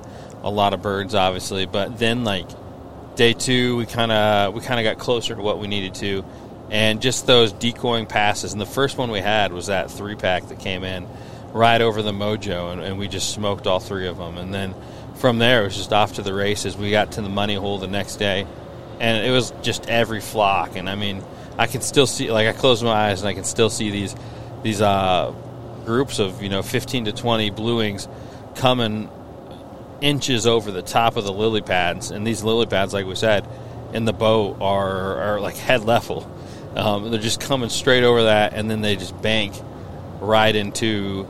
a 0.43 0.51
lot 0.51 0.73
of 0.73 0.84
birds, 0.84 1.15
obviously, 1.15 1.65
but 1.65 1.97
then 1.97 2.23
like 2.23 2.47
day 3.15 3.34
two, 3.34 3.77
we 3.77 3.88
kind 3.88 4.12
of 4.12 4.53
we 4.53 4.62
kind 4.62 4.79
of 4.79 4.84
got 4.84 5.03
closer 5.03 5.34
to 5.34 5.41
what 5.41 5.58
we 5.58 5.67
needed 5.67 5.95
to, 5.95 6.23
and 6.69 7.01
just 7.01 7.25
those 7.25 7.51
decoying 7.51 8.06
passes. 8.06 8.51
And 8.51 8.62
the 8.62 8.67
first 8.67 8.97
one 8.99 9.10
we 9.10 9.19
had 9.19 9.51
was 9.51 9.65
that 9.65 9.89
three 9.89 10.15
pack 10.15 10.49
that 10.49 10.60
came 10.60 10.84
in 10.84 11.08
right 11.53 11.81
over 11.81 12.01
the 12.01 12.11
mojo, 12.11 12.73
and, 12.73 12.81
and 12.81 12.97
we 12.97 13.07
just 13.07 13.31
smoked 13.31 13.67
all 13.67 13.79
three 13.79 14.07
of 14.07 14.17
them. 14.17 14.37
And 14.37 14.53
then 14.53 14.75
from 15.15 15.37
there, 15.37 15.61
it 15.61 15.65
was 15.65 15.77
just 15.77 15.93
off 15.93 16.13
to 16.13 16.21
the 16.21 16.33
races. 16.33 16.75
We 16.75 16.91
got 16.91 17.13
to 17.13 17.21
the 17.21 17.29
money 17.29 17.55
hole 17.55 17.77
the 17.77 17.87
next 17.87 18.17
day, 18.17 18.45
and 18.99 19.25
it 19.25 19.31
was 19.31 19.53
just 19.61 19.87
every 19.87 20.19
flock. 20.19 20.75
And 20.75 20.89
I 20.89 20.95
mean, 20.95 21.23
I 21.57 21.67
can 21.67 21.81
still 21.81 22.07
see, 22.07 22.31
like, 22.31 22.47
I 22.47 22.53
close 22.53 22.83
my 22.83 22.91
eyes 22.91 23.21
and 23.21 23.29
I 23.29 23.33
can 23.33 23.43
still 23.43 23.69
see 23.69 23.91
these 23.91 24.15
these 24.63 24.81
uh, 24.81 25.33
groups 25.85 26.19
of 26.19 26.41
you 26.41 26.49
know 26.49 26.63
15 26.63 27.05
to 27.05 27.11
20 27.11 27.49
blue 27.51 27.77
wings 27.77 28.07
coming 28.55 29.09
inches 30.01 30.47
over 30.47 30.71
the 30.71 30.81
top 30.81 31.15
of 31.15 31.23
the 31.23 31.31
lily 31.31 31.61
pads, 31.61 32.11
and 32.11 32.25
these 32.25 32.43
lily 32.43 32.65
pads, 32.65 32.93
like 32.93 33.05
we 33.05 33.15
said, 33.15 33.47
in 33.93 34.05
the 34.05 34.13
boat 34.13 34.57
are 34.59 35.21
are 35.21 35.39
like 35.39 35.55
head 35.55 35.83
level. 35.85 36.29
Um, 36.75 37.11
they're 37.11 37.19
just 37.19 37.39
coming 37.39 37.69
straight 37.69 38.03
over 38.03 38.23
that, 38.23 38.53
and 38.53 38.69
then 38.69 38.81
they 38.81 38.95
just 38.95 39.19
bank 39.21 39.53
right 40.19 40.55
into 40.55 41.27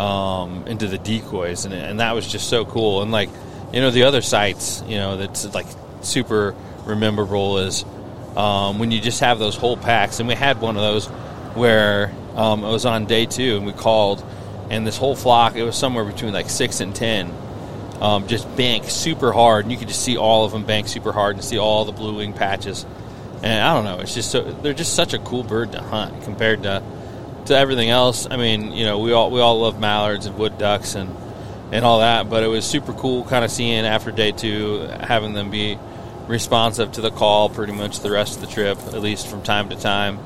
um, 0.00 0.66
into 0.66 0.86
the 0.86 0.98
decoys, 0.98 1.64
and 1.64 1.74
and 1.74 2.00
that 2.00 2.14
was 2.14 2.26
just 2.26 2.48
so 2.48 2.64
cool. 2.64 3.02
And 3.02 3.12
like 3.12 3.28
you 3.72 3.80
know, 3.80 3.90
the 3.90 4.04
other 4.04 4.22
sites, 4.22 4.82
you 4.86 4.96
know, 4.96 5.16
that's 5.16 5.52
like 5.54 5.66
super 6.02 6.54
rememberable 6.84 7.58
is 7.58 7.84
um, 8.36 8.78
when 8.78 8.90
you 8.90 9.00
just 9.00 9.20
have 9.20 9.38
those 9.38 9.56
whole 9.56 9.76
packs. 9.76 10.18
And 10.18 10.28
we 10.28 10.34
had 10.34 10.60
one 10.60 10.76
of 10.76 10.82
those 10.82 11.06
where 11.54 12.12
um, 12.34 12.64
it 12.64 12.70
was 12.70 12.86
on 12.86 13.06
day 13.06 13.26
two, 13.26 13.56
and 13.56 13.66
we 13.66 13.72
called, 13.72 14.24
and 14.70 14.86
this 14.86 14.96
whole 14.96 15.14
flock, 15.14 15.56
it 15.56 15.62
was 15.62 15.76
somewhere 15.76 16.04
between 16.04 16.32
like 16.32 16.48
six 16.48 16.80
and 16.80 16.94
ten, 16.94 17.32
um, 18.00 18.26
just 18.26 18.56
bank 18.56 18.84
super 18.84 19.32
hard, 19.32 19.64
and 19.64 19.72
you 19.72 19.78
could 19.78 19.88
just 19.88 20.02
see 20.02 20.16
all 20.16 20.44
of 20.44 20.52
them 20.52 20.64
bank 20.64 20.88
super 20.88 21.12
hard 21.12 21.36
and 21.36 21.44
see 21.44 21.58
all 21.58 21.84
the 21.84 21.92
blue 21.92 22.16
wing 22.16 22.32
patches. 22.32 22.84
And 23.42 23.62
I 23.62 23.74
don't 23.74 23.84
know, 23.84 24.00
it's 24.00 24.14
just 24.14 24.30
so 24.30 24.42
they're 24.42 24.74
just 24.74 24.94
such 24.94 25.14
a 25.14 25.18
cool 25.18 25.42
bird 25.42 25.72
to 25.72 25.80
hunt 25.80 26.22
compared 26.24 26.64
to 26.64 26.82
to 27.46 27.56
everything 27.56 27.90
else. 27.90 28.26
I 28.30 28.36
mean, 28.36 28.72
you 28.72 28.84
know, 28.84 28.98
we 28.98 29.12
all 29.12 29.30
we 29.30 29.40
all 29.40 29.60
love 29.60 29.80
mallards 29.80 30.26
and 30.26 30.36
wood 30.36 30.58
ducks 30.58 30.94
and 30.94 31.14
and 31.72 31.84
all 31.84 32.00
that, 32.00 32.28
but 32.28 32.42
it 32.42 32.48
was 32.48 32.64
super 32.64 32.92
cool 32.92 33.24
kind 33.24 33.44
of 33.44 33.50
seeing 33.50 33.84
after 33.84 34.10
day 34.10 34.32
two 34.32 34.80
having 35.00 35.34
them 35.34 35.50
be 35.50 35.78
responsive 36.26 36.92
to 36.92 37.00
the 37.00 37.10
call 37.10 37.48
pretty 37.48 37.72
much 37.72 38.00
the 38.00 38.10
rest 38.10 38.36
of 38.36 38.40
the 38.40 38.46
trip, 38.46 38.78
at 38.78 39.00
least 39.00 39.26
from 39.28 39.42
time 39.42 39.68
to 39.68 39.76
time, 39.76 40.18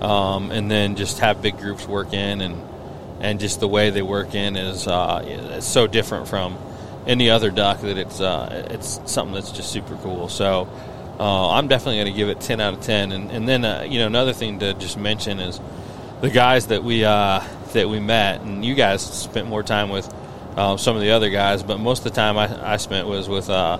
um, 0.00 0.50
and 0.50 0.70
then 0.70 0.96
just 0.96 1.18
have 1.18 1.42
big 1.42 1.58
groups 1.58 1.86
work 1.86 2.12
in 2.12 2.40
and 2.40 2.62
and 3.20 3.40
just 3.40 3.60
the 3.60 3.68
way 3.68 3.90
they 3.90 4.02
work 4.02 4.34
in 4.34 4.56
is 4.56 4.86
uh, 4.86 5.22
it's 5.24 5.66
so 5.66 5.86
different 5.86 6.28
from 6.28 6.56
any 7.06 7.30
other 7.30 7.50
duck 7.50 7.80
that 7.80 7.98
it's 7.98 8.20
uh, 8.20 8.66
it's 8.70 9.00
something 9.06 9.34
that's 9.34 9.50
just 9.50 9.72
super 9.72 9.96
cool. 9.96 10.28
So 10.28 10.68
uh, 11.18 11.50
I'm 11.50 11.66
definitely 11.66 11.96
going 11.96 12.12
to 12.12 12.16
give 12.16 12.28
it 12.28 12.40
10 12.40 12.60
out 12.60 12.74
of 12.74 12.80
10. 12.80 13.12
And, 13.12 13.30
and 13.30 13.48
then 13.48 13.64
uh, 13.64 13.86
you 13.88 13.98
know 13.98 14.06
another 14.06 14.32
thing 14.32 14.60
to 14.60 14.74
just 14.74 14.96
mention 14.96 15.40
is 15.40 15.60
the 16.20 16.30
guys 16.30 16.68
that 16.68 16.82
we 16.82 17.04
uh, 17.04 17.42
that 17.72 17.88
we 17.88 18.00
met, 18.00 18.40
and 18.40 18.64
you 18.64 18.74
guys 18.74 19.02
spent 19.02 19.46
more 19.46 19.62
time 19.62 19.90
with 19.90 20.12
uh, 20.56 20.76
some 20.76 20.96
of 20.96 21.02
the 21.02 21.12
other 21.12 21.30
guys, 21.30 21.62
but 21.62 21.78
most 21.78 21.98
of 21.98 22.04
the 22.04 22.10
time 22.10 22.36
I, 22.36 22.72
I 22.72 22.76
spent 22.78 23.06
was 23.06 23.28
with 23.28 23.48
uh, 23.48 23.78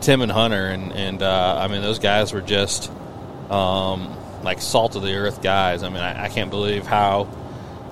Tim 0.00 0.22
and 0.22 0.30
Hunter, 0.30 0.68
and 0.68 0.92
and 0.92 1.22
uh, 1.22 1.58
I 1.60 1.68
mean 1.68 1.82
those 1.82 1.98
guys 1.98 2.32
were 2.32 2.40
just 2.40 2.90
um, 3.50 4.16
like 4.42 4.60
salt 4.60 4.96
of 4.96 5.02
the 5.02 5.14
earth 5.14 5.42
guys. 5.42 5.82
I 5.82 5.88
mean 5.88 6.02
I, 6.02 6.24
I 6.24 6.28
can't 6.28 6.50
believe 6.50 6.86
how 6.86 7.28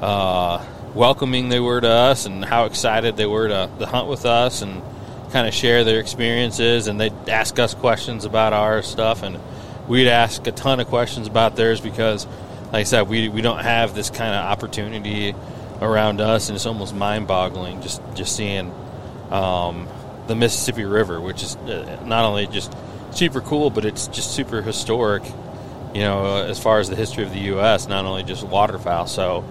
uh, 0.01 0.65
welcoming 0.95 1.49
they 1.49 1.61
were 1.61 1.81
to 1.81 1.89
us 1.89 2.27
and 2.27 2.45
how 2.45 2.65
excited 2.65 3.17
they 3.17 3.27
were 3.27 3.49
to, 3.49 3.71
to 3.79 3.87
hunt 3.87 4.09
with 4.09 4.25
us 4.25 4.63
and 4.63 4.83
kind 5.31 5.47
of 5.47 5.53
share 5.53 5.85
their 5.85 6.01
experiences 6.01 6.87
and 6.87 6.99
they'd 6.99 7.29
ask 7.29 7.59
us 7.59 7.75
questions 7.75 8.25
about 8.25 8.55
our 8.55 8.83
stuff 8.83 9.23
and 9.23 9.39
we'd 9.87 10.09
ask 10.09 10.47
a 10.47 10.53
ton 10.53 10.81
of 10.81 10.87
questions 10.87 11.27
about 11.27 11.55
theirs 11.55 11.81
because 11.81 12.27
like 12.73 12.81
I 12.81 12.83
said 12.85 13.09
we, 13.09 13.29
we 13.29 13.43
don't 13.43 13.61
have 13.61 13.95
this 13.95 14.11
kind 14.11 14.35
of 14.35 14.45
opportunity 14.45 15.35
around 15.81 16.21
us 16.21 16.49
and 16.49 16.57
it's 16.57 16.67
almost 16.67 16.95
mind-boggling 16.95 17.83
just 17.83 18.03
just 18.15 18.37
seeing 18.37 18.73
um, 19.31 19.89
the 20.27 20.35
Mississippi 20.35 20.85
River 20.85 21.21
which 21.21 21.43
is 21.43 21.57
uh, 21.57 22.03
not 22.05 22.25
only 22.25 22.47
just 22.47 22.75
super 23.13 23.41
cool 23.41 23.71
but 23.71 23.85
it's 23.85 24.09
just 24.09 24.33
super 24.33 24.63
historic 24.63 25.25
you 25.95 26.01
know 26.01 26.37
as 26.37 26.59
far 26.59 26.81
as 26.81 26.89
the 26.91 26.97
history 26.97 27.25
of 27.25 27.31
the 27.31 27.57
US 27.57 27.89
not 27.89 28.05
only 28.05 28.23
just 28.23 28.45
waterfowl 28.45 29.07
so 29.07 29.45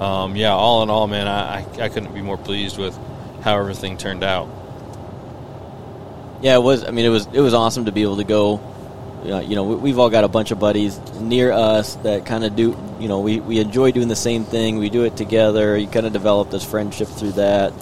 um, 0.00 0.34
yeah, 0.34 0.52
all 0.52 0.82
in 0.82 0.90
all, 0.90 1.06
man, 1.06 1.28
I, 1.28 1.60
I, 1.60 1.84
I 1.84 1.88
couldn't 1.88 2.12
be 2.14 2.20
more 2.20 2.36
pleased 2.36 2.78
with 2.78 2.98
how 3.42 3.58
everything 3.58 3.96
turned 3.96 4.24
out. 4.24 4.48
Yeah, 6.42 6.56
it 6.56 6.62
was. 6.62 6.84
I 6.84 6.90
mean, 6.90 7.04
it 7.04 7.10
was 7.10 7.26
it 7.32 7.40
was 7.40 7.54
awesome 7.54 7.84
to 7.84 7.92
be 7.92 8.02
able 8.02 8.16
to 8.16 8.24
go. 8.24 8.60
Uh, 9.24 9.40
you 9.40 9.56
know, 9.56 9.64
we, 9.64 9.74
we've 9.76 9.98
all 9.98 10.10
got 10.10 10.24
a 10.24 10.28
bunch 10.28 10.50
of 10.50 10.58
buddies 10.58 10.98
near 11.20 11.50
us 11.50 11.96
that 11.96 12.26
kind 12.26 12.44
of 12.44 12.54
do. 12.54 12.76
You 13.00 13.08
know, 13.08 13.20
we, 13.20 13.40
we 13.40 13.58
enjoy 13.58 13.90
doing 13.92 14.08
the 14.08 14.16
same 14.16 14.44
thing. 14.44 14.78
We 14.78 14.90
do 14.90 15.04
it 15.04 15.16
together. 15.16 15.76
You 15.76 15.86
kind 15.86 16.06
of 16.06 16.12
develop 16.12 16.50
this 16.50 16.64
friendship 16.64 17.08
through 17.08 17.32
that. 17.32 17.72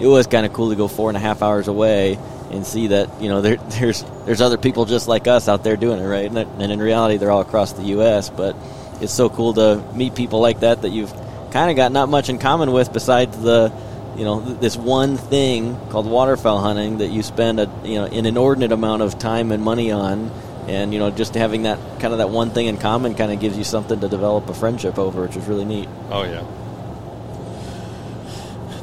It 0.00 0.06
was 0.06 0.26
kind 0.26 0.46
of 0.46 0.52
cool 0.52 0.70
to 0.70 0.76
go 0.76 0.88
four 0.88 1.10
and 1.10 1.16
a 1.16 1.20
half 1.20 1.42
hours 1.42 1.68
away 1.68 2.18
and 2.50 2.66
see 2.66 2.88
that 2.88 3.20
you 3.20 3.28
know 3.28 3.40
there, 3.40 3.56
there's 3.80 4.04
there's 4.26 4.40
other 4.40 4.58
people 4.58 4.84
just 4.84 5.08
like 5.08 5.26
us 5.26 5.48
out 5.48 5.64
there 5.64 5.76
doing 5.76 5.98
it, 5.98 6.06
right? 6.06 6.26
And, 6.26 6.38
and 6.38 6.72
in 6.72 6.80
reality, 6.80 7.16
they're 7.16 7.30
all 7.30 7.40
across 7.40 7.72
the 7.72 7.84
U.S. 7.84 8.30
But 8.30 8.56
it's 9.00 9.12
so 9.12 9.28
cool 9.28 9.54
to 9.54 9.82
meet 9.94 10.14
people 10.14 10.40
like 10.40 10.60
that 10.60 10.82
that 10.82 10.90
you've 10.90 11.12
kind 11.50 11.70
of 11.70 11.76
got 11.76 11.92
not 11.92 12.08
much 12.08 12.28
in 12.28 12.38
common 12.38 12.72
with 12.72 12.92
besides 12.92 13.36
the 13.42 13.72
you 14.16 14.24
know 14.24 14.40
this 14.40 14.76
one 14.76 15.16
thing 15.16 15.76
called 15.90 16.06
waterfowl 16.06 16.60
hunting 16.60 16.98
that 16.98 17.08
you 17.08 17.22
spend 17.22 17.60
a 17.60 17.70
you 17.84 17.96
know 17.96 18.04
an 18.04 18.26
inordinate 18.26 18.72
amount 18.72 19.02
of 19.02 19.18
time 19.18 19.52
and 19.52 19.62
money 19.62 19.90
on 19.90 20.30
and 20.68 20.92
you 20.92 20.98
know 21.00 21.10
just 21.10 21.34
having 21.34 21.64
that 21.64 21.78
kind 22.00 22.12
of 22.12 22.18
that 22.18 22.30
one 22.30 22.50
thing 22.50 22.66
in 22.66 22.76
common 22.76 23.14
kind 23.14 23.32
of 23.32 23.40
gives 23.40 23.56
you 23.58 23.64
something 23.64 23.98
to 24.00 24.08
develop 24.08 24.48
a 24.48 24.54
friendship 24.54 24.98
over 24.98 25.22
which 25.22 25.36
is 25.36 25.46
really 25.46 25.64
neat 25.64 25.88
Oh 26.10 26.22
yeah, 26.24 26.44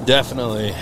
definitely. 0.06 0.74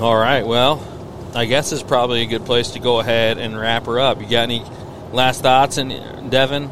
All 0.00 0.16
right, 0.16 0.46
well, 0.46 0.86
I 1.34 1.46
guess 1.46 1.72
it's 1.72 1.82
probably 1.82 2.22
a 2.22 2.26
good 2.26 2.44
place 2.44 2.72
to 2.72 2.78
go 2.78 3.00
ahead 3.00 3.38
and 3.38 3.58
wrap 3.58 3.86
her 3.86 3.98
up. 3.98 4.20
You 4.20 4.28
got 4.28 4.42
any 4.42 4.62
last 5.10 5.40
thoughts, 5.42 5.78
and 5.78 6.30
Devin? 6.30 6.70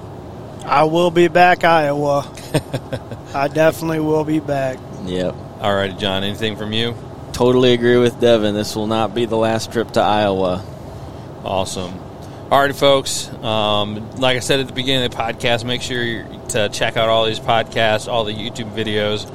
I 0.66 0.84
will 0.84 1.10
be 1.10 1.28
back, 1.28 1.64
Iowa. 1.64 2.30
I 3.34 3.48
definitely 3.48 4.00
will 4.00 4.24
be 4.24 4.40
back. 4.40 4.78
yep 5.04 5.34
All 5.60 5.74
right, 5.74 5.96
Jon. 5.98 6.22
Anything 6.24 6.56
from 6.56 6.72
you? 6.72 6.94
totally 7.32 7.72
agree 7.72 7.96
with 7.96 8.20
devin 8.20 8.54
this 8.54 8.76
will 8.76 8.86
not 8.86 9.12
be 9.12 9.24
the 9.24 9.36
last 9.36 9.72
trip 9.72 9.90
to 9.90 10.00
iowa 10.00 10.64
Awesome. 11.44 11.92
Alrighty, 12.50 12.78
folks. 12.78 13.28
Um, 13.42 14.10
like 14.16 14.36
I 14.36 14.40
said 14.40 14.60
at 14.60 14.66
the 14.66 14.74
beginning 14.74 15.06
of 15.06 15.10
the 15.10 15.16
podcast, 15.16 15.64
make 15.64 15.80
sure 15.80 16.24
to 16.50 16.68
check 16.68 16.96
out 16.96 17.08
all 17.08 17.24
these 17.24 17.40
podcasts, 17.40 18.06
all 18.06 18.24
the 18.24 18.34
YouTube 18.34 18.70
videos. 18.74 19.26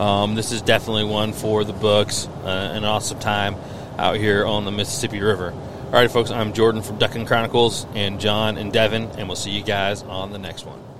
Um, 0.00 0.34
this 0.34 0.50
is 0.50 0.62
definitely 0.62 1.04
one 1.04 1.32
for 1.32 1.62
the 1.62 1.72
books. 1.72 2.26
Uh, 2.44 2.72
an 2.74 2.84
awesome 2.84 3.20
time 3.20 3.54
out 3.98 4.16
here 4.16 4.44
on 4.44 4.64
the 4.64 4.72
Mississippi 4.72 5.20
River. 5.20 5.52
All 5.52 5.92
right, 5.92 6.10
folks. 6.10 6.32
I'm 6.32 6.52
Jordan 6.52 6.82
from 6.82 6.98
Duck 6.98 7.14
Gun 7.14 7.24
Chronicles, 7.24 7.86
and 7.94 8.20
Jon 8.20 8.58
and 8.58 8.72
Devin, 8.72 9.04
and 9.16 9.28
we'll 9.28 9.36
see 9.36 9.52
you 9.52 9.62
guys 9.62 10.02
on 10.02 10.32
the 10.32 10.38
next 10.38 10.66
one. 10.66 10.95